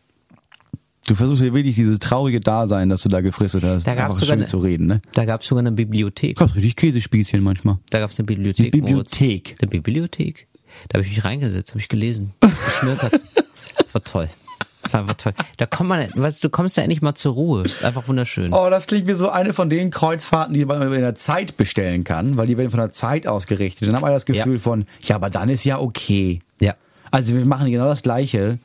[1.07, 4.35] Du versuchst ja wirklich dieses traurige Dasein, das du da gefristet hast, Da gab's sogar
[4.35, 5.03] schön eine- zu reden, ne?
[5.15, 6.37] Da gab es sogar eine Bibliothek.
[6.37, 7.79] Gott, richtig Käsespießchen manchmal.
[7.91, 8.73] Da gab es eine Bibliothek.
[8.73, 9.45] Eine Bibliothek.
[9.49, 9.61] Moritz.
[9.63, 10.47] Eine Bibliothek.
[10.89, 12.33] Da habe ich mich reingesetzt, habe ich gelesen,
[12.65, 13.21] geschmökert.
[13.93, 14.29] War toll.
[14.91, 15.33] War einfach toll.
[15.59, 17.63] Da kommt man, weißt du, kommst ja endlich mal zur Ruhe.
[17.63, 18.53] Ist einfach wunderschön.
[18.53, 22.05] Oh, das klingt wie so eine von den Kreuzfahrten, die man in der Zeit bestellen
[22.05, 23.89] kann, weil die werden von der Zeit ausgerichtet.
[23.89, 24.61] Dann hat man das Gefühl Ja.
[24.61, 26.41] von, ja, aber dann ist ja okay.
[26.61, 26.75] Ja.
[27.11, 28.59] Also wir machen genau das Gleiche,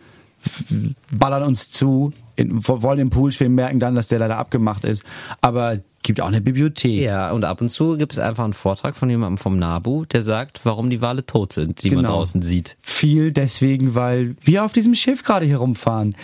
[1.11, 5.03] ballern uns zu, in, wollen im Pool schwimmen, merken dann, dass der leider abgemacht ist.
[5.41, 7.01] Aber gibt auch eine Bibliothek.
[7.01, 10.23] Ja, und ab und zu gibt es einfach einen Vortrag von jemandem vom NABU, der
[10.23, 12.17] sagt, warum die Wale tot sind, die man Genau.
[12.19, 12.77] draußen sieht.
[12.81, 16.15] Viel deswegen, weil wir auf diesem Schiff gerade herumfahren.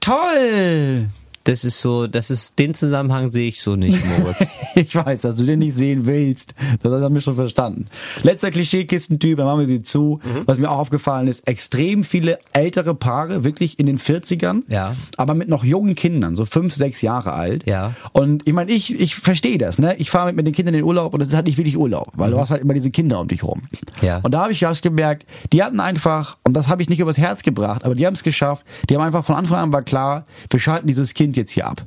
[0.00, 1.06] Toll!
[1.44, 4.46] Das ist so, das ist, den Zusammenhang sehe ich so nicht, Moritz.
[4.76, 6.54] Ich weiß, dass du den nicht sehen willst.
[6.80, 7.86] Das haben wir schon verstanden.
[8.22, 10.20] Letzter Klischeekistentyp, dann machen wir sie zu.
[10.22, 10.42] Mhm.
[10.46, 14.94] Was mir auch aufgefallen ist, extrem viele ältere Paare, wirklich in den 40ern, Ja.
[15.16, 17.66] aber mit noch jungen Kindern, so fünf, sechs Jahre alt.
[17.66, 17.94] Ja.
[18.12, 19.96] Und ich meine, ich, ich verstehe das, ne?
[19.98, 21.76] Ich fahre mit, mit den Kindern in den Urlaub und es ist halt nicht wirklich
[21.76, 23.62] Urlaub, weil du hast halt immer diese Kinder um dich rum.
[23.72, 24.06] Mhm.
[24.06, 24.18] Ja.
[24.18, 27.18] Und da habe ich just gemerkt, die hatten einfach, und das habe ich nicht übers
[27.18, 30.26] Herz gebracht, aber die haben es geschafft, die haben einfach von Anfang an war klar,
[30.48, 31.84] wir schalten dieses Kind jetzt hier ab.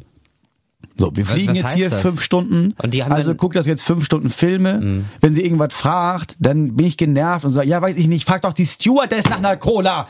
[0.95, 2.01] So, wir fliegen jetzt hier das?
[2.01, 2.75] fünf Stunden.
[2.81, 4.79] Und die haben also guckt das jetzt fünf Stunden Filme.
[4.79, 5.05] Mhm.
[5.21, 8.43] Wenn sie irgendwas fragt, dann bin ich genervt und sage, ja, weiß ich nicht, frag
[8.43, 10.07] doch die Stewardess nach einer Cola.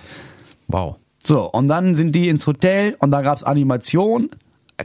[0.67, 0.97] Wow.
[1.23, 4.29] So, und dann sind die ins Hotel und da gab's Animation.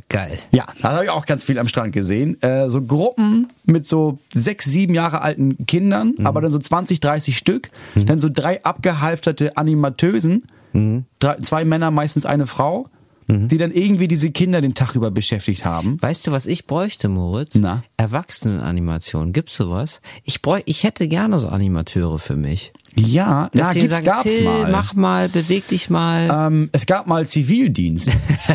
[0.08, 0.38] Geil.
[0.52, 2.40] Ja, da habe ich auch ganz viel am Strand gesehen.
[2.42, 6.26] Äh, so Gruppen mit so sechs, sieben Jahre alten Kindern, Mhm.
[6.26, 7.70] aber dann so 20, 30 Stück.
[7.96, 10.44] Dann so drei abgehalfterte Animateusen.
[10.74, 11.06] Mhm.
[11.18, 12.88] Drei, zwei Männer, meistens eine Frau,
[13.28, 15.98] die dann irgendwie diese Kinder den Tag über beschäftigt haben.
[16.00, 17.54] Weißt du, was ich bräuchte, Moritz?
[17.56, 17.82] Na?
[17.98, 19.34] Erwachsenenanimation.
[19.34, 20.00] Gibt's sowas?
[20.24, 22.72] Ich bräuch, ich hätte gerne so Animateure für mich.
[22.94, 24.70] Ja, Dass sie gibt's, sagen, gab's Till, mal.
[24.70, 26.28] mach mal, beweg dich mal.
[26.32, 28.10] Ähm, es gab mal Zivildienst.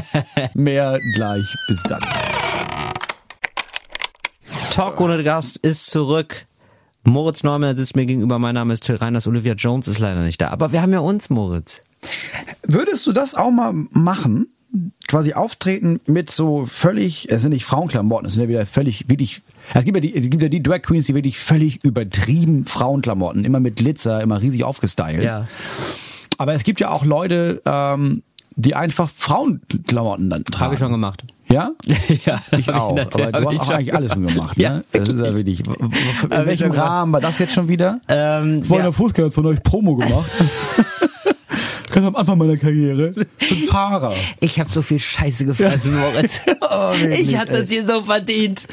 [0.56, 1.56] Mehr gleich.
[1.68, 2.02] Bis dann.
[4.74, 6.48] Talk ohne Gast ist zurück.
[7.04, 8.40] Moritz Neumann sitzt mir gegenüber.
[8.40, 9.28] Mein Name ist Till Reiners.
[9.28, 10.48] Olivia Jones ist leider nicht da.
[10.50, 11.84] Aber wir haben ja uns, Moritz.
[12.66, 14.53] Würdest du das auch mal machen?
[15.08, 19.42] Quasi auftreten mit so völlig, es sind nicht Frauenklamotten, es sind ja wieder völlig, wirklich,
[19.74, 23.46] es gibt ja die, es gibt ja die Drag Queens, die wirklich völlig übertrieben Frauenklamotten,
[23.46, 25.22] immer mit Glitzer, immer riesig aufgestylt.
[26.40, 28.24] Aber es gibt ja auch Leute, ähm,
[28.56, 30.64] die einfach Frauenklamotten dann tragen.
[30.66, 31.24] Habe ich schon gemacht.
[31.50, 31.72] Ja?
[32.26, 32.92] ja, Ich auch.
[32.98, 34.86] aber du hast auch eigentlich alles schon gemacht, Ja, ne?
[34.92, 35.62] Das ist ja wirklich.
[35.68, 36.72] In welchem.
[36.72, 38.00] Rahmen war das jetzt schon wieder?
[38.10, 38.84] Ähm, Vor ja.
[38.84, 40.30] einer Fußgänger von euch Promo gemacht.
[41.94, 43.12] Ganz am Anfang meiner Karriere.
[43.38, 44.16] Ich bin Fahrer.
[44.40, 46.42] Ich habe so viel Scheiße gefressen, Moritz.
[46.76, 48.66] Oh, ich habe das hier so verdient.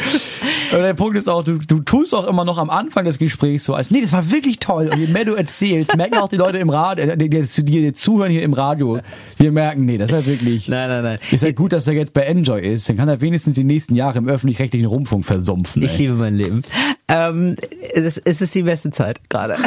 [0.72, 3.64] Aber der Punkt ist auch, du, du tust auch immer noch am Anfang des Gesprächs
[3.64, 4.88] so, als nee, das war wirklich toll.
[4.90, 7.92] Und je mehr du erzählst, merken auch die Leute im Radio, die, die, die dir
[7.92, 9.00] zuhören hier im Radio,
[9.38, 10.68] die merken, nee, das ist ja wirklich.
[10.68, 11.18] Nein, nein, nein.
[11.30, 12.88] Ist ja gut, dass er jetzt bei Enjoy ist.
[12.88, 15.82] Dann kann er wenigstens die nächsten Jahre im öffentlich-rechtlichen Rundfunk versumpfen.
[15.82, 15.98] Ich ey.
[15.98, 16.62] liebe mein Leben.
[17.08, 17.56] Ähm,
[17.92, 19.56] es, ist, es ist die beste Zeit gerade.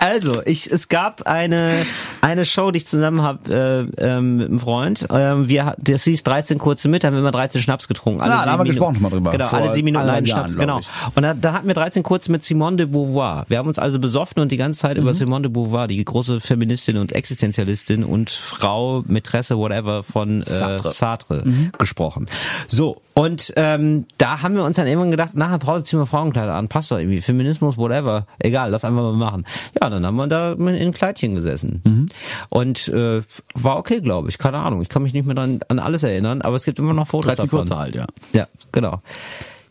[0.00, 1.84] Also, ich, es gab eine,
[2.22, 5.06] eine Show, die ich zusammen habe äh, ähm, mit einem Freund.
[5.12, 8.20] Ähm, wir, das hieß 13 kurze mit, da haben wir immer 13 Schnaps getrunken.
[8.22, 8.78] Alle Ah, da haben wir Minuten.
[8.78, 9.30] gesprochen mal drüber.
[9.32, 10.80] Genau, Vor alle sieben Minuten einen Jahren, Schnaps, genau.
[10.80, 10.88] ich.
[11.14, 13.44] Und da, da hatten wir 13 kurze mit Simone de Beauvoir.
[13.48, 15.02] Wir haben uns also besoffen und die ganze Zeit Mhm.
[15.02, 20.46] über Simone de Beauvoir, die große Feministin und Existenzialistin und Frau, Mätresse, whatever von äh,
[20.46, 20.92] Sartre.
[20.92, 21.72] Sartre, Mhm.
[21.78, 22.26] gesprochen.
[22.68, 26.06] So, und ähm, da haben wir uns dann irgendwann gedacht, nach der Pause ziehen wir
[26.06, 29.44] Frauenkleider an, passt doch irgendwie, Feminismus, whatever, egal, lass einfach mal machen.
[29.80, 31.82] Ja, dann haben wir da in ein Kleidchen gesessen.
[31.84, 32.08] Mhm.
[32.48, 33.22] Und äh,
[33.54, 36.42] war okay, glaube ich, keine Ahnung, ich kann mich nicht mehr dran, an alles erinnern,
[36.42, 37.58] aber es gibt immer noch Fotos 13 davon.
[37.58, 38.06] kurze halt, ja.
[38.32, 39.00] Ja, genau.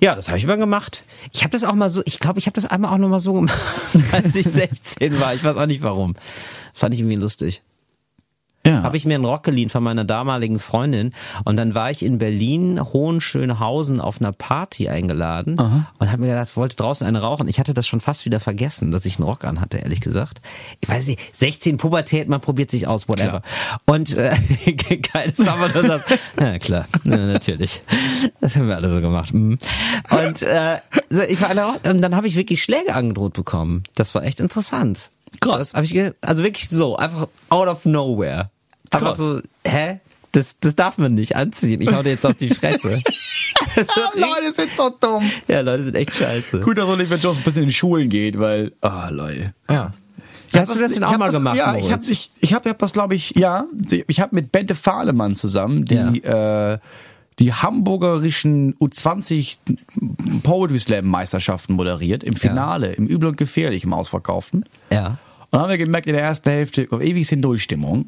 [0.01, 1.03] Ja, das habe ich immer gemacht.
[1.33, 3.19] Ich habe das auch mal so, ich glaube, ich habe das einmal auch noch mal
[3.19, 3.57] so gemacht,
[4.11, 5.33] als ich 16 war.
[5.33, 6.15] Ich weiß auch nicht warum.
[6.73, 7.61] Fand ich irgendwie lustig
[8.69, 8.83] Ja.
[8.83, 11.13] habe ich mir einen Rock geliehen von meiner damaligen Freundin
[11.45, 15.57] und dann war ich in Berlin Hohenschönhausen auf einer Party eingeladen
[15.97, 17.47] und habe mir gedacht, wollte draußen eine rauchen.
[17.47, 20.41] Ich hatte das schon fast wieder vergessen, dass ich einen Rock an hatte, ehrlich gesagt.
[20.81, 23.41] Ich weiß nicht, 16 Pubertät, man probiert sich aus, whatever.
[23.85, 24.35] Und äh,
[25.13, 26.01] geiles haben wir das.
[26.39, 27.81] Ja, klar, ja, natürlich.
[28.39, 29.33] Das haben wir alle so gemacht.
[29.33, 29.57] Mhm.
[30.09, 30.77] Und äh,
[31.09, 33.83] so, ich war eine, und dann habe ich wirklich Schläge angedroht bekommen.
[33.95, 35.09] Das war echt interessant.
[35.41, 35.71] Krass.
[35.71, 38.49] Das hab ich also wirklich so, einfach out of nowhere.
[38.89, 39.17] Krass.
[39.17, 39.99] so, hä?
[40.31, 41.81] Das, das darf man nicht anziehen.
[41.81, 43.01] Ich hau dir jetzt auf die Fresse.
[44.15, 45.29] Leute sind so dumm.
[45.47, 46.61] ja, Leute sind echt scheiße.
[46.61, 49.53] Gut, dass Oliver Jones ein bisschen in die Schulen geht, weil, ah, Leute.
[49.69, 49.91] Ja.
[50.51, 52.09] Ja, Hast du das denn auch mal das, gemacht, Ja, ich habe Moritz?
[52.09, 53.65] ich, ich hab, ich hab das, glaube ich, ja.
[54.07, 56.79] Ich habe mit Bente Fahlemann zusammen die äh,
[57.39, 59.57] die hamburgerischen U20
[60.43, 64.65] Poetry Slam Meisterschaften moderiert im Finale, im Übel und Gefährlich im Ausverkauften.
[64.91, 65.17] Ja.
[65.51, 68.07] Und dann haben wir gemerkt, in der ersten Hälfte, oh, ewig in Nullstimmung.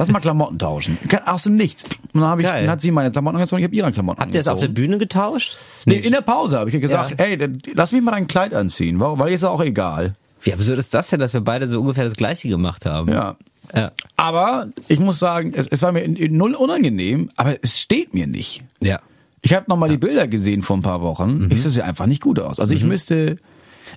[0.00, 0.98] Lass mal Klamotten tauschen.
[1.26, 1.84] Aus dem Nichts.
[2.12, 2.62] Und dann, hab ich, Geil.
[2.62, 4.68] dann hat sie meine Klamotten angezogen, ich habe ihre Klamotten Habt ihr das auf der.
[4.68, 5.58] Bühne getauscht?
[5.84, 7.24] Nee, in der Pause habe ich gesagt, Ja.
[7.24, 7.38] ey,
[7.74, 10.14] lass mich mal dein Kleid anziehen, weil weil ist ja auch egal.
[10.42, 13.12] Wie absurd ist das denn, dass wir beide so ungefähr das Gleiche gemacht haben?
[13.12, 13.36] Ja.
[13.74, 13.92] Ja.
[14.16, 18.60] Aber ich muss sagen, es, es war mir null unangenehm, aber es steht mir nicht.
[18.80, 18.98] Ja.
[19.42, 21.48] Ich habe nochmal die Bilder gesehen vor ein paar Wochen.
[21.50, 22.58] Ich sehe einfach nicht gut aus.
[22.58, 23.36] Also ich müsste.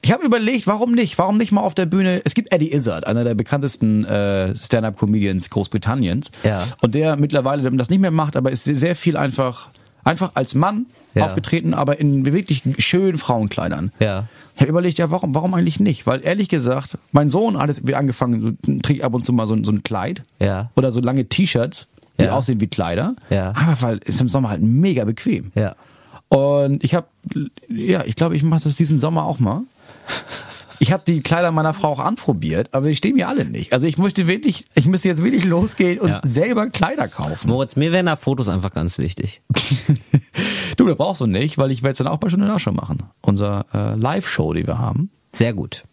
[0.01, 1.17] Ich habe überlegt, warum nicht?
[1.17, 2.21] Warum nicht mal auf der Bühne?
[2.25, 6.31] Es gibt Eddie Izzard, einer der bekanntesten äh, Stand-up-Comedians Großbritanniens.
[6.43, 6.63] Ja.
[6.81, 9.69] Und der mittlerweile das nicht mehr macht, aber ist sehr- viel einfach,
[10.03, 11.25] einfach als Mann Ja.
[11.25, 13.91] aufgetreten, aber in wirklich schönen Frauenkleidern.
[13.99, 14.27] Ja.
[14.55, 16.05] Ich habe überlegt, ja, warum, warum eigentlich nicht?
[16.05, 19.55] Weil ehrlich gesagt, mein Sohn hat wieder angefangen, so, trägt ab und zu mal so,
[19.55, 20.23] ein- so ein Kleid.
[20.39, 20.69] Ja.
[20.75, 21.87] Oder so lange T-Shirts,
[22.19, 22.33] die Ja.
[22.35, 23.15] aussehen wie Kleider.
[23.31, 23.53] Ja.
[23.55, 25.51] Aber weil ist im Sommer halt mega bequem.
[25.55, 25.75] Ja.
[26.29, 27.07] Und ich habe,
[27.69, 29.61] ja, ich glaube, ich mache das diesen Sommer auch mal.
[30.79, 33.71] Ich habe die Kleider meiner Frau auch anprobiert, aber die stehen mir alle nicht.
[33.71, 36.19] Also ich möchte wirklich, ich müsste jetzt wirklich losgehen und Ja.
[36.23, 37.47] selber Kleider kaufen.
[37.49, 39.41] Moritz, mir wären da Fotos einfach ganz wichtig.
[40.75, 43.03] Du, das brauchst du nicht, weil ich werde es dann auch bei Stunde Nachschau machen.
[43.21, 45.11] Unser äh, Live-Show, die wir haben.
[45.31, 45.83] Sehr gut.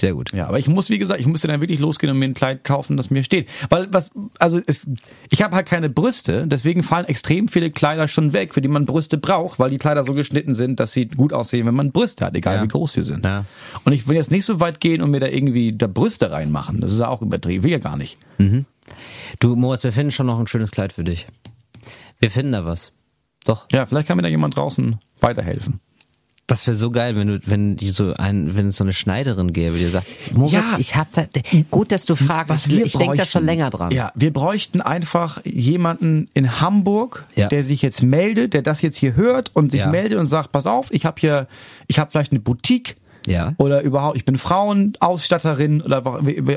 [0.00, 0.32] Sehr gut.
[0.32, 2.64] Ja, aber ich muss, wie gesagt, ich musste dann wirklich losgehen und mir ein Kleid
[2.64, 3.46] kaufen, das mir steht.
[3.68, 4.90] Weil was, also es,
[5.30, 8.86] ich habe halt keine Brüste, deswegen fallen extrem viele Kleider schon weg, für die man
[8.86, 12.24] Brüste braucht, weil die Kleider so geschnitten sind, dass sie gut aussehen, wenn man Brüste
[12.24, 12.62] hat, egal Ja.
[12.62, 13.26] wie groß sie sind.
[13.26, 13.44] Ja.
[13.84, 16.80] Und ich will jetzt nicht so weit gehen und mir da irgendwie da Brüste reinmachen.
[16.80, 18.16] Das ist ja auch übertrieben, will ja gar nicht.
[19.38, 21.26] Du, Moritz, wir finden schon noch ein schönes Kleid für dich.
[22.20, 22.92] Wir finden da was.
[23.44, 23.66] Doch.
[23.70, 25.80] Ja, vielleicht kann mir da jemand draußen weiterhelfen.
[26.50, 29.52] Das wäre so geil, wenn du, wenn die so ein, wenn es so eine Schneiderin
[29.52, 30.76] gäbe, die sagt, Moritz, Ja.
[30.78, 31.22] ich hab da,
[31.70, 33.90] gut, dass du fragst, ich denke da schon länger dran.
[33.92, 37.48] Ja, wir bräuchten einfach jemanden in Hamburg, Ja.
[37.48, 39.88] der sich jetzt meldet, der das jetzt hier hört und sich Ja.
[39.88, 41.46] meldet und sagt, pass auf, ich habe hier,
[41.86, 42.96] ich habe vielleicht eine Boutique.
[43.26, 43.52] Ja.
[43.58, 46.02] Oder überhaupt, ich bin Frauenausstatterin oder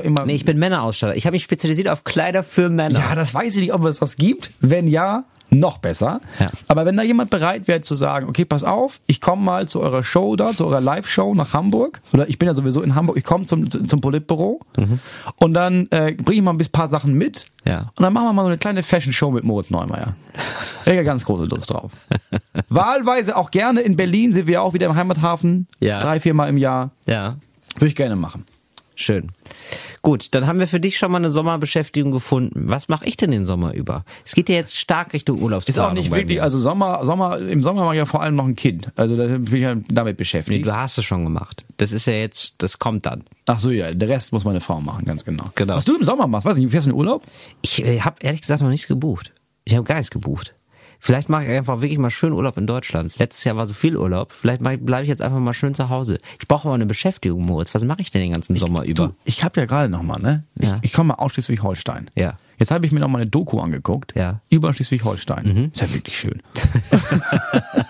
[0.02, 0.24] immer.
[0.26, 1.16] Nee, ich bin Männerausstatter.
[1.16, 2.98] Ich habe mich spezialisiert auf Kleider für Männer.
[2.98, 4.50] ja, das weiß ich nicht, ob es das gibt.
[4.60, 5.24] Wenn ja,
[5.58, 6.20] noch besser.
[6.38, 6.50] Ja.
[6.68, 9.80] Aber wenn da jemand bereit wäre zu sagen, okay, pass auf, ich komme mal zu
[9.80, 13.16] eurer Show da, zu eurer Live-Show nach Hamburg, oder ich bin ja sowieso in Hamburg,
[13.16, 14.60] ich komme zum, zum Politbüro
[15.36, 17.90] und dann äh, bringe ich mal ein paar Sachen mit Ja.
[17.96, 20.14] und dann machen wir mal so eine kleine Fashion-Show mit Moritz Neumeier.
[20.84, 21.92] Ich habe ganz große Lust drauf.
[22.68, 25.66] Wahlweise auch gerne in Berlin sind wir auch wieder im Heimathafen.
[25.80, 26.00] Ja.
[26.00, 26.90] Drei, viermal im Jahr.
[27.06, 27.36] Ja.
[27.76, 28.44] Würde ich gerne machen.
[28.96, 29.32] Schön.
[30.02, 32.68] Gut, dann haben wir für dich schon mal eine Sommerbeschäftigung gefunden.
[32.68, 34.04] Was mache ich denn den Sommer über?
[34.24, 35.90] Es geht ja jetzt stark Richtung Ist Urlaubsplanung.
[35.90, 38.54] auch nicht wirklich, also Sommer, Sommer, im Sommer mache ich ja vor allem noch ein
[38.54, 38.90] Kind.
[38.96, 40.64] Also da bin ich ja damit Nee, beschäftigt.
[40.64, 41.64] du hast es schon gemacht.
[41.76, 43.24] Das ist ja jetzt, das kommt dann.
[43.46, 45.50] Ach so, ja, der Rest muss meine Frau machen, ganz genau.
[45.56, 45.74] Genau.
[45.74, 47.24] Was du im Sommer machst, weiß ich nicht, fährst du in Urlaub?
[47.62, 49.32] Ich äh, habe ehrlich gesagt noch nichts gebucht.
[49.64, 50.54] Ich habe gar nichts gebucht.
[51.06, 53.18] Vielleicht mache ich einfach wirklich mal schön Urlaub in Deutschland.
[53.18, 54.32] Letztes Jahr war so viel Urlaub.
[54.32, 56.18] Vielleicht bleibe ich jetzt einfach mal schön zu Hause.
[56.40, 57.74] Ich brauche mal eine Beschäftigung, Moritz.
[57.74, 59.08] Was mache ich denn den ganzen Sommer über?
[59.08, 60.44] Du, ich habe ja gerade noch mal, ne?
[60.58, 60.78] Ich, Ja.
[60.80, 62.10] ich komme mal aus Schleswig-Holstein.
[62.16, 62.38] Ja.
[62.58, 64.14] Jetzt habe ich mir noch mal eine Doku angeguckt.
[64.16, 64.32] Ja.
[64.32, 64.38] Mhm.
[64.48, 65.70] Über Schleswig-Holstein.
[65.74, 66.40] Ist ja wirklich schön.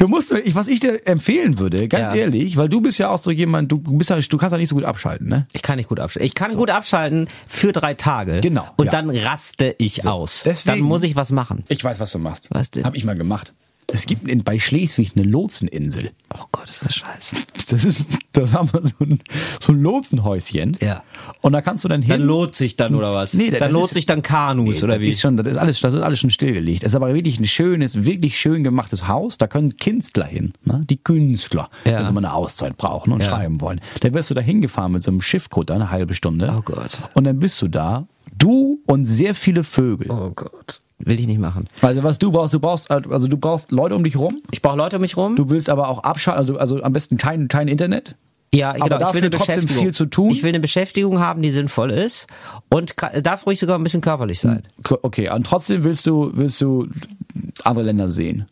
[0.00, 2.14] du musst, ich, was ich dir empfehlen würde, ganz Ja.
[2.16, 4.68] ehrlich, weil du bist ja auch so jemand, du bist ja, du kannst ja nicht
[4.70, 5.46] so gut abschalten, ne?
[5.52, 6.26] Ich kann nicht gut abschalten.
[6.26, 8.40] Ich kann gut abschalten für drei Tage.
[8.40, 8.90] Genau, Und ja.
[8.90, 10.42] dann raste ich aus.
[10.44, 11.64] deswegen- dann muss ich was machen.
[11.68, 12.48] Ich weiß, was du machst.
[12.50, 12.84] Was denn?
[12.84, 13.52] Hab ich mal gemacht.
[13.92, 16.10] Es gibt in, bei Schleswig eine Lotseninsel.
[16.34, 17.36] Oh Gott, ist das scheiße.
[17.70, 19.18] Das ist, da haben wir so ein,
[19.60, 20.76] so ein Lotsenhäuschen.
[20.80, 21.02] Ja.
[21.40, 22.10] Und da kannst du dann hin.
[22.10, 23.34] Dann lohnt sich dann oder was?
[23.34, 25.08] Nee, dann das lohnt ist- sich dann Kanus Nee, oder das wie?
[25.08, 26.82] Ist schon, das ist alles, das ist alles schon stillgelegt.
[26.82, 29.38] Es ist aber wirklich ein schönes, wirklich schön gemachtes Haus.
[29.38, 30.84] Da können Künstler hin, ne?
[30.88, 31.98] Die Künstler, Ja.
[31.98, 33.28] wenn sie mal eine Auszeit brauchen und Ja.
[33.30, 33.80] schreiben wollen.
[34.00, 36.52] Da wirst du da hingefahren mit so einem Schiffkutter eine halbe Stunde.
[36.56, 37.02] Oh Gott.
[37.14, 40.10] Und dann bist du da, du und sehr viele Vögel.
[40.10, 40.80] oh Gott.
[41.00, 41.66] Will ich nicht machen.
[41.82, 44.40] Also was du brauchst, du brauchst, also du brauchst Leute um dich rum.
[44.50, 45.36] Ich brauche Leute um mich rum.
[45.36, 48.14] Du willst aber auch abschalten, also, also am besten kein, kein Internet.
[48.52, 49.08] Ja, Aber genau.
[49.08, 49.82] ich will eine trotzdem Beschäftigung.
[49.84, 50.30] viel zu tun?
[50.30, 52.26] Ich will eine Beschäftigung haben, die sinnvoll ist
[52.68, 54.64] und darf ruhig sogar ein bisschen körperlich sein.
[55.02, 56.88] Okay, und trotzdem willst du, willst du
[57.62, 58.48] andere Länder sehen.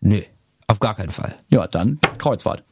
[0.00, 0.20] Nö,
[0.68, 1.34] auf gar keinen Fall.
[1.48, 2.62] Ja, dann Kreuzfahrt.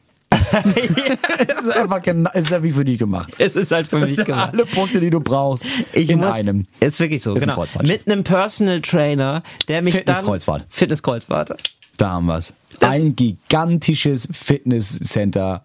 [0.74, 3.32] es ist einfach genau, es ist ja wie für dich gemacht.
[3.38, 4.52] Es ist halt für mich gemacht.
[4.52, 6.66] Alle Punkte, die du brauchst, Ich in muss, einem.
[6.80, 7.54] Ist wirklich so, Ist ein genau.
[7.56, 7.90] Kreuzfahrtschiff.
[8.06, 10.66] Mit einem Personal Trainer, der mich dann Fitnesskreuzfahrt.
[10.68, 11.54] Fitnesskreuzfahrt.
[11.96, 12.52] Da haben wir's.
[12.80, 15.64] Ein gigantisches Fitnesscenter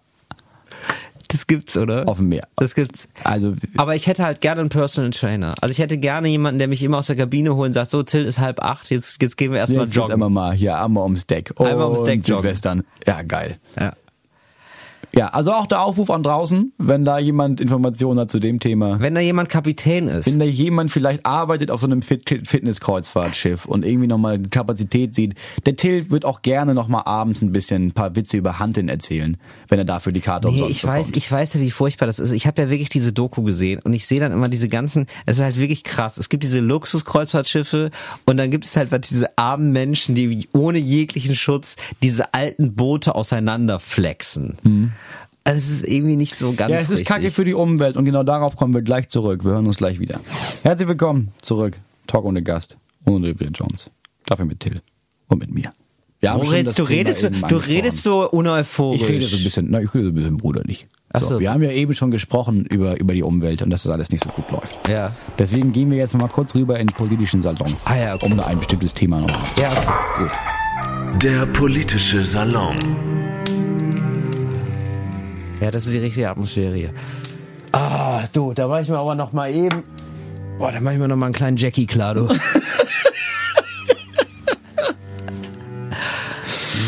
[1.28, 2.08] Das gibt's, oder?
[2.08, 2.46] auf dem Meer.
[2.56, 3.08] Das gibt's.
[3.22, 5.54] Also, Aber ich hätte halt gerne einen Personal Trainer.
[5.60, 8.02] Also ich hätte gerne jemanden, der mich immer aus der Kabine holt und sagt, so
[8.02, 10.12] Till ist halb acht, jetzt, jetzt gehen wir erstmal jetzt joggen.
[10.14, 11.52] einmal mal hier einmal ums Deck.
[11.58, 12.42] Einmal ums Und Deck joggen.
[12.42, 12.84] Südwestern.
[13.06, 13.58] Ja, geil.
[13.78, 13.92] Ja.
[15.16, 19.00] Ja, also auch der Aufruf an draußen, wenn da jemand Informationen hat zu dem Thema.
[19.00, 20.26] Wenn da jemand Kapitän ist.
[20.26, 25.14] Wenn da jemand vielleicht arbeitet auf so einem Fit Fitnesskreuzfahrtschiff und irgendwie nochmal die Kapazität
[25.14, 25.34] sieht,
[25.66, 29.36] der Till wird auch gerne nochmal abends ein bisschen ein paar Witze über Hunting erzählen,
[29.68, 31.16] wenn er dafür die Karte Nee, umsonst ich weiß, bekommt.
[31.16, 32.32] ich weiß ja, wie furchtbar das ist.
[32.32, 35.36] Ich habe ja wirklich diese Doku gesehen und ich sehe dann immer diese ganzen, es
[35.36, 36.16] ist halt wirklich krass.
[36.18, 37.90] Es gibt diese Luxuskreuzfahrtschiffe
[38.24, 43.14] und dann gibt es halt diese armen Menschen, die ohne jeglichen Schutz diese alten Boote
[43.14, 44.56] auseinander flexen.
[45.46, 47.06] Also es ist irgendwie nicht so ganz ja, es ist richtig.
[47.06, 49.44] Kacke für die Umwelt und genau darauf kommen wir gleich zurück.
[49.44, 50.20] Wir hören uns gleich wieder.
[50.62, 51.78] Herzlich willkommen zurück.
[52.06, 52.78] Talk ohne Gast.
[53.04, 53.90] Ohne Olivia Jones.
[54.24, 54.80] Dafür mit Till.
[55.28, 55.74] Und mit mir.
[56.20, 59.02] Wir haben schon Moritz, das du redest, so, eben du redest so uneuphorisch.
[59.02, 60.86] Ich rede so ein bisschen, na, ich rede so ein bisschen bruderlich.
[61.14, 61.40] So, so.
[61.40, 64.24] wir haben ja eben schon gesprochen über, über die Umwelt und dass das alles nicht
[64.24, 64.88] so gut läuft.
[64.88, 65.14] Ja.
[65.38, 67.74] Deswegen gehen wir jetzt mal kurz rüber in den politischen Salon.
[67.84, 68.24] Ah ja, okay.
[68.24, 69.58] Um da ein bestimmtes Thema noch.
[69.58, 70.22] Ja, okay.
[70.22, 71.22] Gut.
[71.22, 72.76] Der politische Salon.
[75.64, 76.90] Ja, das ist die richtige Atmosphäre hier.
[77.72, 79.82] Ah, du, da mach ich mir aber noch mal eben.
[80.58, 82.24] Boah, da mach ich mir noch mal einen kleinen Jackie klar, du.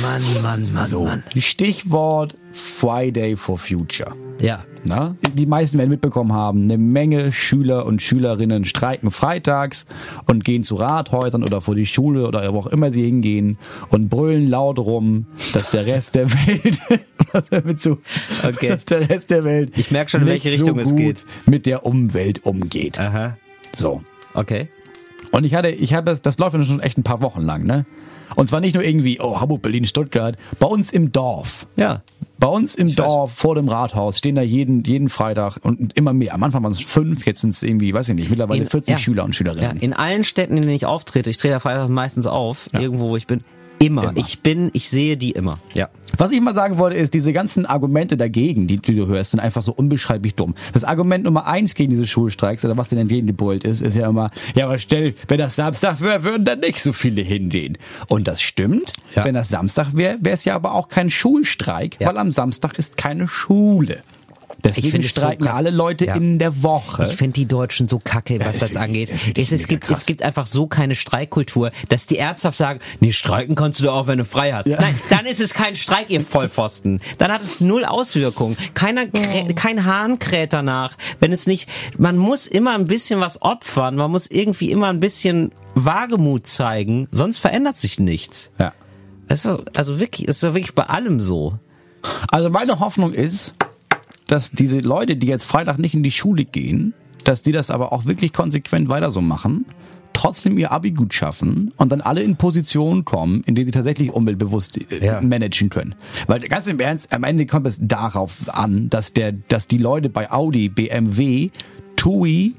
[0.03, 1.23] Mann, Mann, Mann, So, Mann.
[1.39, 2.35] Stichwort
[2.81, 4.13] Friday for Future.
[4.41, 4.65] Ja.
[4.85, 9.87] Na, die meisten werden mitbekommen haben, eine Menge Schüler und Schülerinnen streiken freitags
[10.27, 13.57] und gehen zu Rathäusern oder vor die Schule oder wo auch immer sie hingehen
[13.89, 15.25] und brüllen laut rum,
[15.55, 17.99] dass der Rest der Welt, so,
[18.47, 18.69] Okay.
[18.69, 21.25] dass der Rest der Welt Ich merk schon, in welche Richtung so es geht.
[21.47, 23.01] mit der Umwelt umgeht.
[23.01, 23.39] Aha.
[23.75, 24.03] So.
[24.35, 24.69] Okay.
[25.33, 27.65] Und ich hatte, ich habe das, das läuft ja schon echt ein paar Wochen lang,
[27.65, 27.87] ne?
[28.35, 31.67] Und zwar nicht nur irgendwie, oh, Hamburg, Berlin, Stuttgart, bei uns im Dorf.
[31.77, 32.03] Ja.
[32.39, 32.97] Bei uns im weiß.
[32.97, 36.35] Dorf vor dem Rathaus stehen da jeden, jeden Freitag und immer mehr.
[36.35, 38.93] Am Anfang waren es fünf, jetzt sind es irgendwie, weiß ich nicht, mittlerweile In- 40
[38.93, 38.99] ja.
[38.99, 39.79] Schüler und Ja, Schülerinnen.
[39.79, 43.17] in allen Städten, in denen ich auftrete, ich trete ja Freitag meistens auf, irgendwo, wo
[43.17, 43.41] ich bin,
[43.79, 44.05] immer.
[44.11, 44.17] Immer.
[44.17, 45.59] Ich bin, ich sehe die immer.
[45.75, 45.89] Ja.
[46.19, 49.41] Was ich mal sagen wollte, ist, diese ganzen Argumente dagegen, die, die du hörst, sind
[49.41, 50.55] einfach so unbeschreiblich dumm.
[50.73, 54.31] Das Argument Nummer eins gegen diese Schulstreiks, oder was denn entgegengebrüllt ist, ist ja immer,
[54.55, 57.77] ja, aber stell, wenn das Samstag wäre, würden da nicht so viele hingehen.
[58.09, 58.95] Und das stimmt.
[59.15, 59.25] Ja.
[59.25, 62.09] Wenn das Samstag wäre, wäre es ja aber auch kein Schulstreik, Ja.
[62.09, 64.03] weil am Samstag ist keine Schule.
[64.69, 65.57] Deswegen so streiken krass.
[65.57, 66.15] alle Leute Ja.
[66.15, 67.05] in der Woche.
[67.11, 69.11] Ich finde die Deutschen so kacke, was das das ich- angeht.
[69.11, 69.99] das ich Es, es, gibt, krass.
[70.01, 73.95] es gibt einfach so keine Streikkultur, dass die ernsthaft sagen, nee, streiken kannst du doch
[73.95, 74.67] auch, wenn du frei hast.
[74.67, 74.81] Ja.
[74.81, 77.01] Nein, dann ist es kein Streik, ihr Vollpfosten.
[77.19, 78.57] Dann hat es null Auswirkungen.
[78.75, 80.97] Keiner, krä- kein Hahn kräht danach.
[81.21, 85.01] Wenn es nicht, man muss immer ein bisschen was opfern, man muss irgendwie immer ein
[85.01, 88.51] bisschen Wagemut zeigen, sonst verändert sich nichts.
[88.59, 88.73] ja.
[89.29, 91.59] Also, also wirklich, ist doch wirklich bei allem so.
[92.31, 93.55] Also meine Hoffnung ist,
[94.27, 97.93] dass diese Leute, die jetzt Freitag nicht in die Schule gehen, dass die das aber
[97.93, 99.65] auch wirklich konsequent weiter so machen,
[100.13, 104.13] trotzdem ihr Abi gut schaffen und dann alle in Positionen kommen, in denen sie tatsächlich
[104.13, 105.21] umweltbewusst äh, Ja.
[105.21, 105.95] managen können.
[106.27, 110.09] Weil ganz im Ernst, am Ende kommt es darauf an, dass der, dass die Leute
[110.09, 111.51] bei Audi, BMW,
[111.97, 112.55] TUI,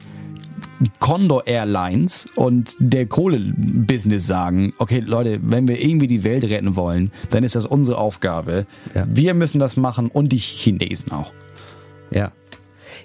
[1.00, 7.12] Condor Airlines und der Kohlebusiness sagen, okay Leute, wenn wir irgendwie die Welt retten wollen,
[7.32, 8.68] dann ist das unsere Aufgabe.
[8.94, 9.08] Ja.
[9.10, 11.34] Wir müssen das machen und die Chinesen auch.
[12.12, 12.32] Ja.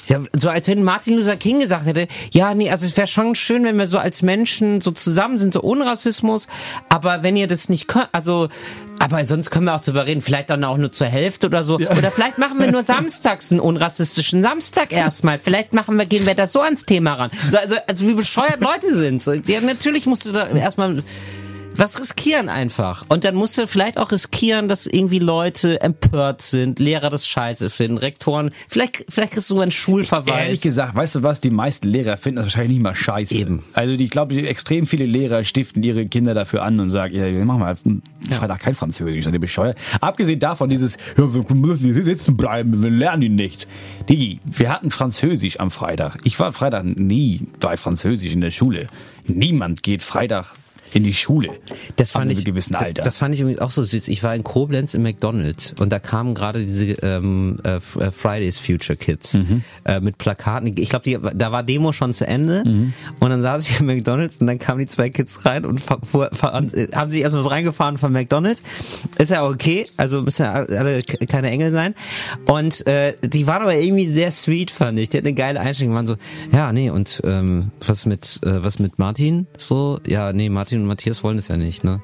[0.06, 3.34] Ja, so als wenn Martin Luther King gesagt hätte, ja, nee, also es wäre schon
[3.34, 6.48] schön, wenn wir so als Menschen so zusammen sind, so ohne Rassismus,
[6.88, 8.48] aber wenn ihr das nicht könnt, also,
[8.98, 11.76] aber sonst können wir auch drüber reden, vielleicht dann auch nur zur Hälfte oder so,
[11.76, 16.34] oder vielleicht machen wir nur samstags einen unrassistischen Samstag erstmal, vielleicht machen wir, gehen wir
[16.34, 17.30] das so ans Thema ran.
[17.46, 21.02] So, also, also wie bescheuert Leute sind, so, ja, natürlich musst du da erstmal
[21.76, 23.04] was riskieren einfach.
[23.08, 27.70] Und dann musst du vielleicht auch riskieren, dass irgendwie Leute empört sind, Lehrer das scheiße
[27.70, 30.44] finden, Rektoren, vielleicht, vielleicht kriegst du einen Schulverweis.
[30.44, 33.34] Ehrlich gesagt, weißt du was, die meisten Lehrer finden das wahrscheinlich nicht mal scheiße.
[33.36, 33.64] Eben.
[33.72, 37.24] Also die- ich glaube, extrem viele Lehrer stiften ihre Kinder dafür an und sagen, ja,
[37.24, 37.76] wir machen mal
[38.30, 39.78] Freitag kein Französisch, seid ihr bescheuert.
[40.00, 43.66] Abgesehen davon dieses, ja, wir müssen hier sitzen bleiben, wir lernen die nichts.
[44.08, 46.18] Digi, wir hatten Französisch am Freitag.
[46.24, 48.86] Ich war Freitag nie bei Französisch in der Schule.
[49.26, 50.54] Niemand geht Freitag
[50.94, 51.50] in die Schule.
[51.96, 53.02] Das fand ich, gewissen Alter.
[53.02, 54.08] das fand ich übrigens auch so süß.
[54.08, 58.58] Ich war in Koblenz im McDonald's und da kamen gerade diese ähm, äh, äh, Fridays
[58.58, 59.62] Future Kids Mhm.
[59.84, 60.72] äh, mit Plakaten.
[60.76, 62.92] Ich glaube, da war Demo schon zu Ende Mhm.
[63.20, 66.30] und dann saß ich im McDonald's und dann kamen die zwei Kids rein und fuhr,
[66.32, 68.62] äh, haben sich erstmal so reingefahren von McDonald's.
[69.18, 71.94] Ist ja okay, also müssen ja alle keine Engel sein.
[72.46, 75.08] Und äh, die waren aber irgendwie sehr sweet, fand ich.
[75.08, 75.92] Die hatten eine geile Einstellung.
[75.92, 76.16] Die waren so,
[76.52, 79.46] ja, nee, und ähm, was mit äh, was mit Martin?
[79.56, 82.00] So, ja, nee, Martin und Matthias wollen es ja nicht, ne?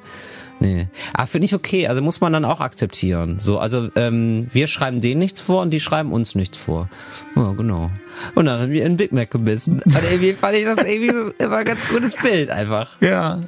[0.61, 0.89] Nee.
[1.15, 3.39] Aber finde ich okay, also muss man dann auch akzeptieren.
[3.41, 6.89] So, also ähm, wir schreiben denen nichts vor und die schreiben uns nichts vor.
[7.37, 7.89] Ja, genau.
[8.35, 9.81] Und dann haben wir einen Big Mac gebissen.
[9.85, 13.01] Und irgendwie fand ich das irgendwie so immer ein ganz gutes Bild einfach.
[13.01, 13.41] ja.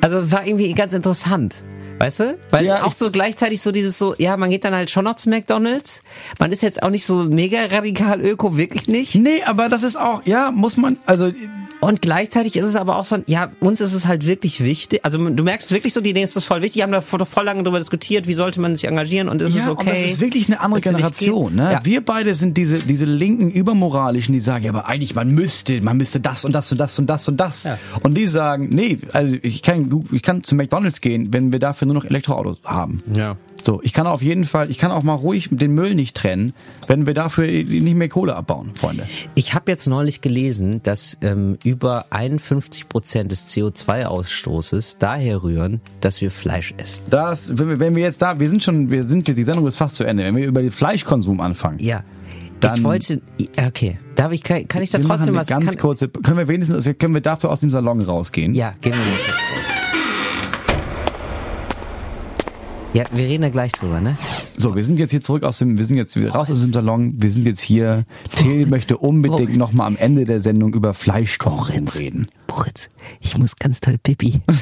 [0.00, 1.54] Also war irgendwie ganz interessant.
[1.98, 2.38] Weißt du?
[2.50, 5.14] Weil Ja, auch so gleichzeitig so dieses so, ja, man geht dann halt schon noch
[5.14, 6.02] zu McDonalds.
[6.40, 9.14] Man ist jetzt auch nicht so mega radikal öko, wirklich nicht.
[9.14, 11.30] Nee, aber das ist auch, ja, muss man, also
[11.82, 15.00] Und gleichzeitig ist es aber auch so, ein, ja, uns ist es halt wirklich wichtig.
[15.02, 16.74] Also du merkst wirklich so, die denen ist das voll wichtig.
[16.74, 19.56] Die haben da voll, voll lange darüber diskutiert, wie sollte man sich engagieren und ist
[19.56, 19.90] ja, es okay.
[19.90, 21.56] und das ist wirklich eine andere Generation.
[21.56, 21.72] Ne?
[21.72, 21.80] Ja.
[21.84, 25.96] Wir beide sind diese, diese linken Übermoralischen, die sagen, ja, aber eigentlich man müsste, man
[25.96, 27.64] müsste das und das und das und das und das.
[27.64, 27.76] Ja.
[28.04, 31.86] Und die sagen, nee, also ich kann, ich kann zu McDonalds gehen, wenn wir dafür
[31.86, 33.02] nur noch Elektroautos haben.
[33.12, 33.36] Ja.
[33.64, 36.52] So, ich kann auf jeden Fall, ich kann auch mal ruhig den Müll nicht trennen,
[36.88, 39.06] wenn wir dafür nicht mehr Kohle abbauen, Freunde.
[39.36, 46.20] Ich habe jetzt neulich gelesen, dass ähm, über 51 Prozent des CO2-Ausstoßes daher rühren, dass
[46.20, 47.04] wir Fleisch essen.
[47.10, 49.76] Das, wenn wir, wenn wir jetzt da, wir sind schon, wir sind, die Sendung ist
[49.76, 51.78] fast zu Ende, wenn wir über den Fleischkonsum anfangen.
[51.78, 52.02] Ja.
[52.58, 53.20] Dann- ich wollte,
[53.64, 55.46] okay, darf ich, kann, kann ich da wir trotzdem was?
[55.48, 58.54] ganz kann, kurze, können wir wenigstens, können wir dafür aus dem Salon rausgehen?
[58.54, 59.78] Ja, gehen wir mal kurz raus.
[62.94, 64.16] Ja, wir reden da gleich drüber, ne?
[64.56, 67.14] So, wir sind jetzt hier zurück aus dem, wir sind jetzt raus aus dem Salon,
[67.16, 68.04] wir sind jetzt hier.
[68.36, 72.28] Till möchte unbedingt nochmal am Ende der Sendung über Fleischkonsum reden.
[72.50, 72.90] Moritz,
[73.20, 74.40] ich muss ganz toll pipi.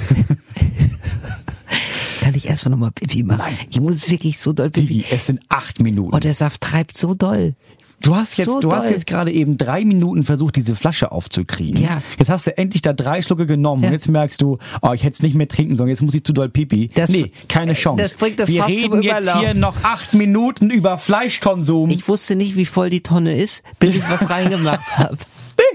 [2.20, 3.38] kann ich erst mal nochmal Pipi machen?
[3.38, 3.54] Nein.
[3.68, 4.86] Ich muss wirklich so doll Pipi.
[4.86, 6.14] Digi, es sind acht Minuten.
[6.14, 7.54] Oh, der Saft treibt so doll.
[8.02, 8.92] Du hast jetzt, So du hast doll.
[8.92, 11.80] jetzt gerade eben drei Minuten versucht, diese Flasche aufzukriegen.
[11.82, 12.02] Ja.
[12.18, 13.88] Jetzt hast du endlich da drei Schlucke genommen Ja.
[13.88, 16.24] und jetzt merkst du, oh, ich hätte es nicht mehr trinken sollen, jetzt muss ich
[16.24, 16.90] zu doll pipi.
[16.94, 18.02] Das- nee, keine Chance.
[18.02, 21.90] das bringt das Wir Fass zum reden jetzt hier noch acht Minuten über Fleischkonsum.
[21.90, 25.18] Ich wusste nicht, wie voll die Tonne ist, bis ich was reingemacht habe.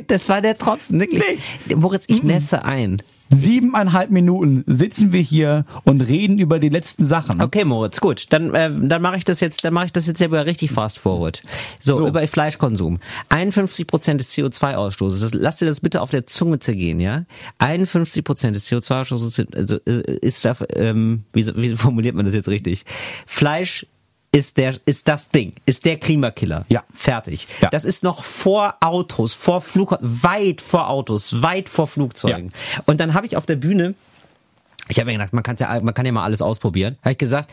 [0.08, 1.22] Das war der Tropfen, wirklich.
[1.76, 3.02] Moritz, ich nässe ein.
[3.36, 7.42] Siebeneinhalb Minuten sitzen wir hier und reden über die letzten Sachen.
[7.42, 8.32] Okay, Moritz, gut.
[8.32, 11.00] Dann, äh, dann mache ich das jetzt, dann mache ich das jetzt aber richtig fast
[11.00, 11.42] forward.
[11.80, 12.08] So, So.
[12.08, 13.00] über Fleischkonsum.
[13.30, 15.20] 51 Prozent des CO2-Ausstoßes.
[15.22, 17.26] Das, lass dir das bitte auf der Zunge zergehen, ja?
[17.60, 22.36] 51 Prozent des CO2-Ausstoßes sind, also, äh, ist da, ähm, wie, wie formuliert man das
[22.36, 22.86] jetzt richtig?
[23.26, 23.86] Fleisch
[24.36, 26.66] ist der, ist das Ding, ist der Klimakiller.
[26.68, 26.84] Ja.
[26.94, 27.48] Fertig.
[27.62, 27.70] Ja.
[27.70, 32.52] Das ist noch vor Autos, vor Flug, weit vor Autos, weit vor Flugzeugen.
[32.86, 33.96] Und dann habe ich auf der Bühne
[34.88, 36.98] ich habe mir gedacht, man, kann's ja, man kann ja mal alles ausprobieren.
[37.02, 37.52] Habe ich gesagt,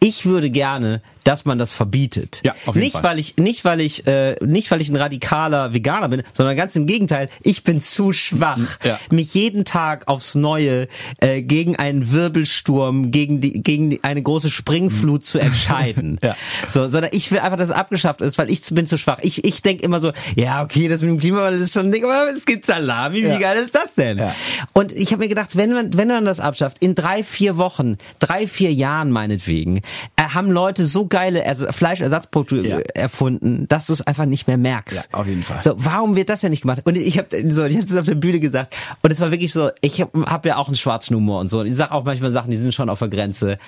[0.00, 2.40] ich würde gerne, dass man das verbietet.
[2.44, 3.02] Ja, auf jeden nicht Fall.
[3.04, 6.74] weil ich, nicht weil ich, äh, nicht weil ich ein radikaler Veganer bin, sondern ganz
[6.76, 7.28] im Gegenteil.
[7.42, 8.98] Ich bin zu schwach, Ja.
[9.10, 10.88] mich jeden Tag aufs Neue
[11.20, 16.18] äh, gegen einen Wirbelsturm, gegen die, gegen die, eine große Springflut zu entscheiden.
[16.28, 16.36] Ja.
[16.68, 19.18] So, sondern ich will einfach, dass es abgeschafft ist, weil ich bin zu schwach.
[19.22, 22.04] Ich, ich denke immer so, ja okay, das mit dem Klimawandel ist schon ein Ding,
[22.04, 23.22] aber es gibt Salami.
[23.22, 23.38] Wie Ja.
[23.38, 24.18] geil ist das denn?
[24.18, 24.34] Ja.
[24.74, 27.96] Und ich habe mir gedacht, wenn man, wenn man das abschafft, in drei, vier Wochen,
[28.18, 29.78] drei, vier Jahren meinetwegen,
[30.16, 32.78] äh, haben Leute so geile Ers Fleischersatzprodukte Ja.
[32.94, 35.08] erfunden, dass du es einfach nicht mehr merkst.
[35.12, 35.62] Ja, auf jeden Fall.
[35.62, 36.82] So, warum wird das ja nicht gemacht?
[36.84, 39.70] Und ich habe so, ich es auf der Bühne gesagt und es war wirklich so,
[39.80, 41.60] ich habe hab ja auch einen schwarzen Humor und so.
[41.60, 43.58] Und ich sage auch manchmal Sachen, die sind schon auf der Grenze.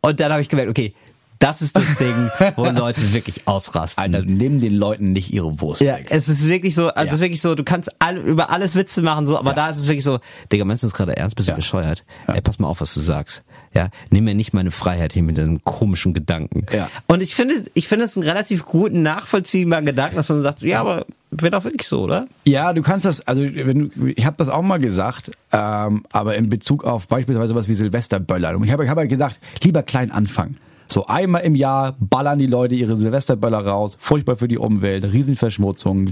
[0.00, 0.94] Und dann habe ich gemerkt, okay,
[1.38, 4.02] das ist das Ding, wo Leute wirklich ausrasten.
[4.02, 6.06] Alter, nimm den Leuten nicht ihre Wurst Ja, weg.
[6.10, 7.20] es ist wirklich so, also Ja.
[7.20, 10.04] wirklich so, du kannst all, über alles Witze machen, so, aber da ist es wirklich
[10.04, 10.18] so,
[10.52, 11.36] Digga, meinst du das gerade ernst?
[11.36, 11.56] Bist du Ja.
[11.56, 12.04] bescheuert?
[12.26, 13.42] Ey, pass mal auf, was du sagst.
[13.74, 16.64] Ja, nimm mir nicht meine Freiheit hier mit deinem komischen Gedanken.
[16.72, 16.88] Ja.
[17.06, 20.80] Und ich finde, ich finde es einen relativ guten, nachvollziehbaren Gedanken, dass man sagt, ja,
[20.80, 22.26] aber wird auch wirklich so, oder?
[22.44, 26.34] Ja, du kannst das, also wenn du, ich habe das auch mal gesagt, ähm, aber
[26.36, 28.56] in Bezug auf beispielsweise was wie Silvesterböller.
[28.56, 30.56] Und ich habe ich hab ja gesagt, lieber klein anfangen.
[30.88, 36.10] So einmal im Jahr ballern die Leute ihre Silvesterböller raus, furchtbar für die Umwelt, Riesenverschmutzung,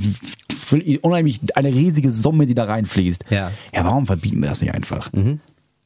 [1.02, 3.24] unheimlich eine riesige Summe, die da reinfließt.
[3.30, 3.50] Ja.
[3.74, 5.10] Ja, warum verbieten wir das nicht einfach?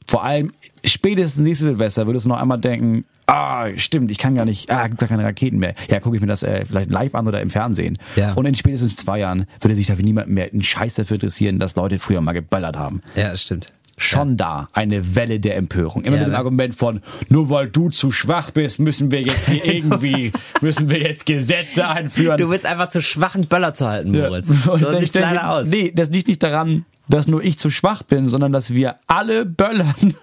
[0.06, 0.52] Vor allem
[0.84, 4.88] spätestens nächstes Silvester würdest du noch einmal denken, ah, stimmt, ich kann gar nicht, ah,
[4.88, 5.74] gibt gar keine Raketen mehr.
[5.88, 7.96] Ja, gucke ich mir das äh, vielleicht live an oder im Fernsehen.
[8.16, 8.32] Ja.
[8.34, 11.76] Und in spätestens zwei Jahren würde sich dafür niemand mehr einen Scheiß dafür interessieren, dass
[11.76, 13.02] Leute früher mal geböllert haben.
[13.14, 13.68] Ja, das stimmt.
[14.02, 16.02] Schon da eine Welle der Empörung.
[16.04, 16.38] Immer Ja, mit dem ne?
[16.38, 20.32] Argument von, nur weil du zu schwach bist, müssen wir jetzt hier irgendwie,
[20.62, 22.38] müssen wir jetzt Gesetze einführen.
[22.38, 24.28] Du willst einfach zu schwachen Böller zu halten, Ja.
[24.28, 24.48] Moritz.
[24.66, 25.66] Und So sieht's leider aus.
[25.66, 29.44] Nee, das liegt nicht daran, dass nur ich zu schwach bin, sondern dass wir alle
[29.44, 30.14] böllern.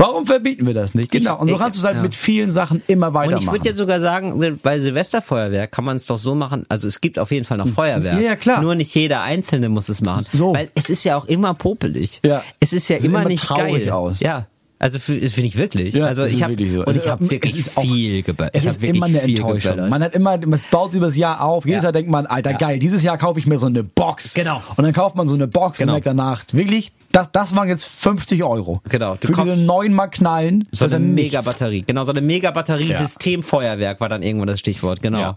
[0.00, 1.10] Warum verbieten wir das nicht?
[1.10, 1.38] Genau.
[1.38, 2.02] Und so kannst du es halt ja.
[2.02, 3.44] mit vielen Sachen immer Und weitermachen.
[3.44, 7.00] ich würde jetzt sogar sagen, bei Silvesterfeuerwerk kann man es doch so machen, also es
[7.00, 8.16] gibt auf jeden Fall noch Feuerwerk.
[8.16, 8.62] Ja, ja, klar.
[8.62, 10.24] Nur nicht jeder Einzelne muss es machen.
[10.32, 10.54] So.
[10.54, 12.20] Weil es ist ja auch immer popelig.
[12.24, 12.42] Ja.
[12.60, 13.90] Es ist ja Es immer, immer nicht traurig geil.
[13.90, 14.20] aus.
[14.20, 14.46] Ja.
[14.82, 15.94] Also für, das finde ich wirklich.
[15.94, 16.80] Ja, also ich habe wirklich so.
[16.84, 18.54] und Es ich habe wirklich es ist auch- viel geböllert.
[18.56, 19.72] Es ist immer eine Enttäuschung.
[19.72, 19.90] geböllert.
[19.90, 21.66] Man hat immer, man baut über das Jahr auf.
[21.66, 21.88] Jedes Ja.
[21.88, 22.56] Jahr denkt man, Alter, Ja.
[22.56, 24.32] geil, dieses Jahr kaufe ich mir so eine Box.
[24.32, 24.62] Genau.
[24.76, 25.92] Und dann kauft man so eine Box Genau.
[25.92, 28.80] und merkt danach, wirklich, das, das waren jetzt 50 Euro.
[28.88, 29.16] Genau.
[29.20, 30.66] Du Für diese neuen mal knallen.
[30.72, 30.98] so eine.
[30.98, 31.84] Mega-Batterie.
[31.86, 35.02] Genau, so eine Mega-Batterie-Systemfeuerwerk war dann irgendwann das Stichwort.
[35.02, 35.36] Genau.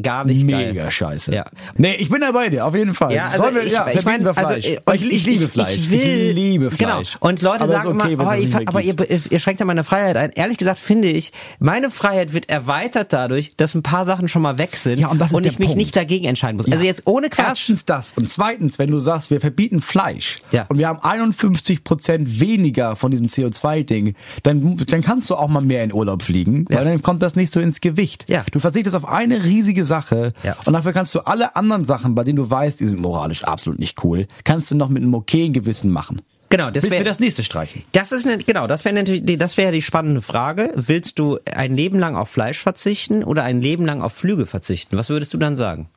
[0.00, 0.72] Gar nicht geil.
[0.72, 1.34] Mega scheiße.
[1.34, 1.46] Ja.
[1.76, 3.12] Nee, ich bin da bei dir, auf jeden Fall.
[3.12, 4.66] Ja, also Sollen wir, ich, ja, ich meine, also Fleisch.
[4.66, 5.74] äh, ich, ich, liebe Fleisch.
[5.74, 6.94] Ich, will, liebe Genau.
[6.96, 7.16] Fleisch.
[7.20, 8.94] Und Leute Aber sagen okay, immer, oh, mehr aber ihr,
[9.30, 10.30] ihr schränkt ja meine Freiheit ein.
[10.34, 14.58] Ehrlich gesagt finde ich, meine Freiheit wird erweitert dadurch, dass ein paar Sachen schon mal
[14.58, 15.78] weg sind Ja, und das ist der ich mich Punkt.
[15.78, 16.66] nicht dagegen entscheiden muss.
[16.66, 16.72] Ja.
[16.74, 17.48] Also jetzt ohne Quatsch.
[17.48, 18.12] Erstens das.
[18.16, 20.66] Und zweitens, wenn du sagst, wir verbieten Fleisch Ja.
[20.68, 24.14] und wir haben 51 Prozent weniger von diesem CO2-Ding,
[24.44, 26.78] dann, dann kannst du auch mal mehr in Urlaub fliegen, Ja.
[26.78, 28.24] weil dann kommt das nicht so ins Gewicht.
[28.28, 28.44] Ja.
[28.52, 30.56] Du verzichtest auf eine riesige Sache Ja.
[30.66, 33.78] und dafür kannst du alle anderen Sachen, bei denen du weißt, die sind moralisch absolut
[33.78, 36.20] nicht cool, kannst du noch mit einem okayen Gewissen machen.
[36.50, 37.82] Genau, das Bis wär- wir das nächste streichen.
[37.92, 40.70] Das ist eine, genau, das wäre natürlich, die- das wäre die spannende Frage.
[40.76, 44.96] Willst du ein Leben lang auf Fleisch verzichten oder ein Leben lang auf Flüge verzichten?
[44.96, 45.88] Was würdest du dann sagen?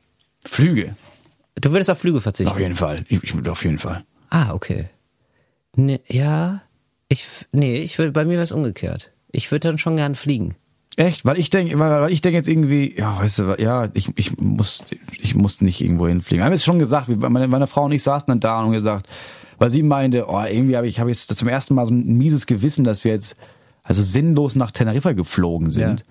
[0.44, 0.96] Flüge.
[1.54, 2.50] Du würdest auf Flüge verzichten.
[2.50, 3.04] Auf jeden Fall.
[3.08, 4.02] Ich, ich würde auf jeden Fall.
[4.30, 4.86] Ah, okay.
[5.76, 6.62] Ne, ja,
[7.08, 9.12] ich, nee, ich würde, bei mir wäre es umgekehrt.
[9.30, 10.56] Ich würde dann schon gern fliegen.
[10.98, 11.24] Echt?
[11.24, 14.82] Weil ich denke, weil ich denke jetzt irgendwie, ja, weißt du, ja, ich, ich muss,
[15.20, 16.40] ich muss nicht irgendwo hinfliegen.
[16.40, 18.72] Wir haben es schon gesagt, meine, meine Frau und ich saßen dann da und haben
[18.72, 19.08] gesagt,
[19.58, 22.48] weil sie meinte, oh, irgendwie habe ich, habe jetzt zum ersten Mal so ein mieses
[22.48, 23.36] Gewissen, dass wir jetzt
[23.84, 26.04] also sinnlos nach Teneriffa geflogen sind.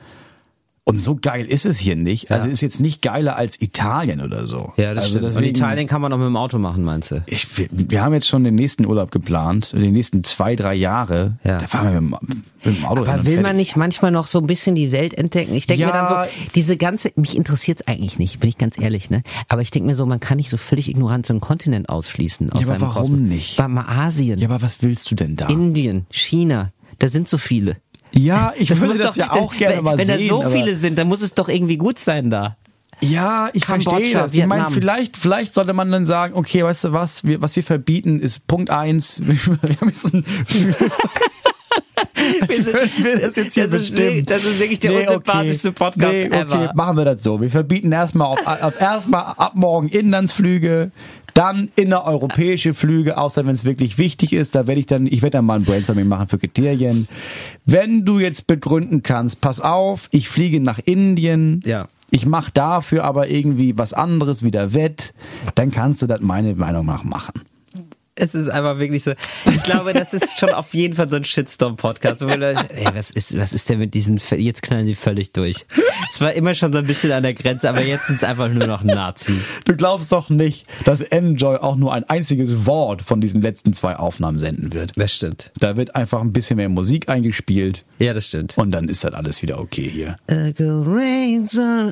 [0.90, 2.32] Und so geil ist es hier nicht.
[2.32, 4.72] Also ist jetzt nicht geiler als Italien oder so.
[4.78, 5.26] Ja, das also stimmt.
[5.26, 7.24] Und deswegen- Italien kann man auch mit dem Auto machen, meinst du?
[7.26, 11.40] Ich, wir, wir haben jetzt schon den nächsten Urlaub geplant, die nächsten zwei, drei Jahre.
[11.44, 11.60] Ja.
[11.60, 14.12] Da fahren wir mit, dem- mit dem Auto hin Aber und will man nicht manchmal
[14.12, 15.54] noch so ein bisschen die Welt entdecken?
[15.56, 15.88] Ich denke Ja.
[15.88, 16.16] mir dann so,
[16.56, 19.24] diese ganze, mich interessiert es eigentlich nicht, bin ich ganz ehrlich, ne?
[19.50, 22.50] Aber ich denke mir so, man kann nicht so völlig ignorant so einen Kontinent ausschließen
[22.54, 23.20] aus Ja, aber warum Kosmos.
[23.20, 23.58] nicht?
[23.60, 25.48] Mal Asien, Ja, aber was willst du denn da?
[25.48, 27.76] Indien, China, da sind so viele.
[28.12, 30.28] Ja, ich würde muss das ja auch gerne wenn, mal wenn sehen.
[30.30, 32.55] da so viele sind, dann muss es doch irgendwie gut sein da.
[32.99, 34.34] Ja, ich Kambodscha, verstehe das.
[34.34, 34.74] Ich meine, Vietnam.
[34.74, 38.47] vielleicht, vielleicht sollte man dann sagen, okay, weißt du was, wir, was wir verbieten ist
[38.47, 39.22] Punkt eins.
[39.28, 39.38] Wir
[39.82, 40.26] müssen,
[42.47, 44.08] Wir sind- wir das jetzt hier das ist bestimmen.
[44.18, 46.72] wirklich- das ist wirklich der unsympathischste Podcast nee, okay, ever.
[46.76, 47.39] machen wir das so.
[47.41, 50.91] Wir verbieten erstmal auf, auf erstmal ab morgen Inlandsflüge,
[51.38, 54.56] dann innereuropäische Flüge, außer wenn es wirklich wichtig ist.
[54.56, 57.08] Da werde ich dann, ich werde dann mal ein Brainstorming machen für Kriterien.
[57.64, 61.62] Wenn du jetzt begründen kannst, pass auf, ich fliege nach Indien.
[61.64, 61.90] Ja.
[62.10, 65.14] Ich mache dafür aber irgendwie was anderes wieder wett,
[65.54, 67.34] dann kannst du das meine Meinung nach machen.
[68.20, 69.11] Es ist einfach wirklich so.
[69.45, 72.22] Ich glaube, das ist schon auf jeden Fall so ein Shitstorm-Podcast.
[72.24, 75.65] Ey, was ist, was ist denn mit diesen, jetzt knallen sie völlig durch.
[76.11, 78.49] Es war immer schon so ein bisschen an der Grenze, aber jetzt sind es einfach
[78.49, 79.59] nur noch Nazis.
[79.65, 83.95] Du glaubst doch nicht, dass Enjoy auch nur ein einziges Wort von diesen letzten zwei
[83.95, 84.93] Aufnahmen senden wird.
[84.95, 85.51] Das stimmt.
[85.59, 88.57] Da wird einfach ein bisschen mehr Musik eingespielt Ja, das stimmt.
[88.57, 90.18] und dann ist das alles wieder okay hier.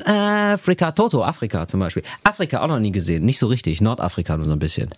[0.06, 2.02] Afrika, Toto, Afrika zum Beispiel.
[2.24, 3.80] Afrika auch noch nie gesehen, nicht so richtig.
[3.80, 4.90] Nordafrika nur so ein bisschen.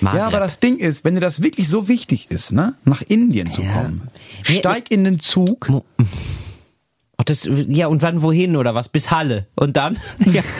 [0.00, 0.20] Maghreb.
[0.20, 3.50] Ja, aber das Ding ist, wenn dir das wirklich so wichtig ist, ne, nach Indien
[3.50, 3.72] zu Ja.
[3.72, 4.02] kommen,
[4.42, 5.70] steig in den Zug.
[7.16, 8.88] Ach, das, ja, und wann wohin oder was?
[8.88, 9.46] Bis Halle.
[9.56, 9.98] Und dann?
[10.32, 10.42] Ja.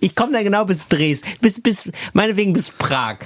[0.00, 3.18] Ich komme dann genau bis Dresden, bis, bis, meinetwegen bis Prag.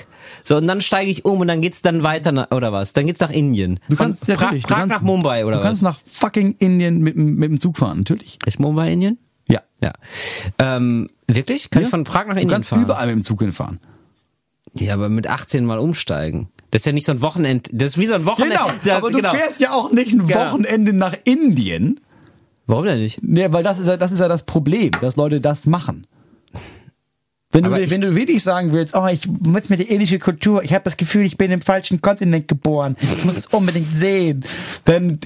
[0.42, 2.92] So, und dann steige ich um und dann geht's dann weiter, nach, oder was?
[2.92, 3.80] Dann geht's nach Indien.
[3.88, 5.94] Du kannst Von du Prag kannst, nach Mumbai, oder Du kannst was?
[5.96, 8.38] nach fucking Indien mit, dem- mit dem Zug fahren, natürlich.
[8.44, 9.16] Ist Mumbai Indien?
[9.48, 9.62] Ja.
[9.82, 9.92] Ja.
[10.58, 11.70] Ähm, wirklich?
[11.70, 11.86] Kann Ja.
[11.86, 12.82] ich von Prag nach Du Indien kannst fahren?
[12.82, 13.80] überall mit dem Zug hinfahren.
[14.76, 16.48] Ja, aber mit 18 mal umsteigen.
[16.70, 18.56] Das ist ja nicht so ein Wochenend, das ist wie so ein Wochenende.
[18.56, 19.30] Genau, Ja, aber du genau.
[19.30, 20.40] fährst ja auch nicht ein Genau.
[20.52, 22.00] Wochenende nach Indien.
[22.66, 23.20] Warum denn nicht?
[23.22, 26.06] Nee, weil das ist ja, das ist ja das Problem, dass Leute das machen.
[27.52, 30.64] Wenn du, ich- wenn du wirklich sagen willst, oh, ich muss mir die indische Kultur,
[30.64, 34.44] ich habe das Gefühl, ich bin im falschen Kontinent geboren, ich muss es unbedingt sehen,
[34.86, 35.20] dann,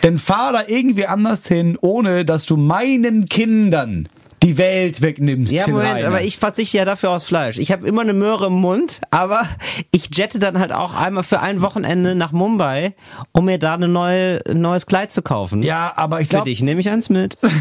[0.00, 4.08] dann fahr da irgendwie anders hin, ohne dass du meinen Kindern
[4.42, 5.52] die Welt wegnimmst.
[5.52, 6.04] Ja, Moment, Reiners.
[6.04, 7.58] aber ich verzichte ja dafür aufs Fleisch.
[7.58, 9.42] Ich habe immer eine Möhre im Mund, aber
[9.90, 12.94] ich jette dann halt auch einmal für ein Wochenende nach Mumbai,
[13.32, 15.62] um mir da eine neue, ein neues Kleid zu kaufen.
[15.62, 17.36] Ja, aber ich Für glaube, dich nehme ich eins mit.
[17.42, 17.52] so bin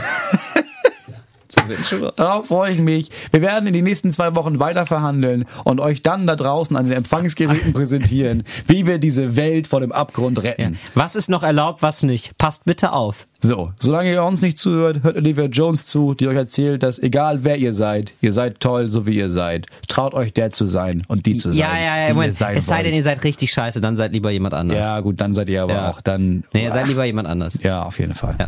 [1.49, 1.49] ich schon.
[2.16, 3.10] Darauf freue ich mich.
[3.32, 6.86] Wir werden in den nächsten zwei Wochen weiter verhandeln und euch dann da draußen an
[6.86, 10.78] den Empfangsgeräten präsentieren, wie wir diese Welt vor dem Abgrund retten.
[10.96, 12.38] Was ist noch erlaubt, was nicht?
[12.38, 13.28] Passt bitte auf.
[13.42, 17.46] So, solange ihr uns nicht zuhört, hört Olivia Jones zu, die euch erzählt, dass egal
[17.46, 19.68] wer ihr seid, ihr seid toll, so wie ihr seid.
[19.88, 21.62] Traut euch der zu sein und die zu sein.
[21.62, 22.32] Ja, ja, ja, die Moment.
[22.32, 22.96] ihr sein Es sei denn, wollt.
[22.98, 24.80] ihr seid richtig scheiße, dann seid lieber jemand anders.
[24.86, 25.90] Ja, gut, dann seid ihr aber Ja.
[25.90, 26.44] auch dann.
[26.54, 27.58] Nee, ihr seid lieber jemand anders.
[27.64, 28.36] Ja, auf jeden Fall.
[28.40, 28.48] Ja.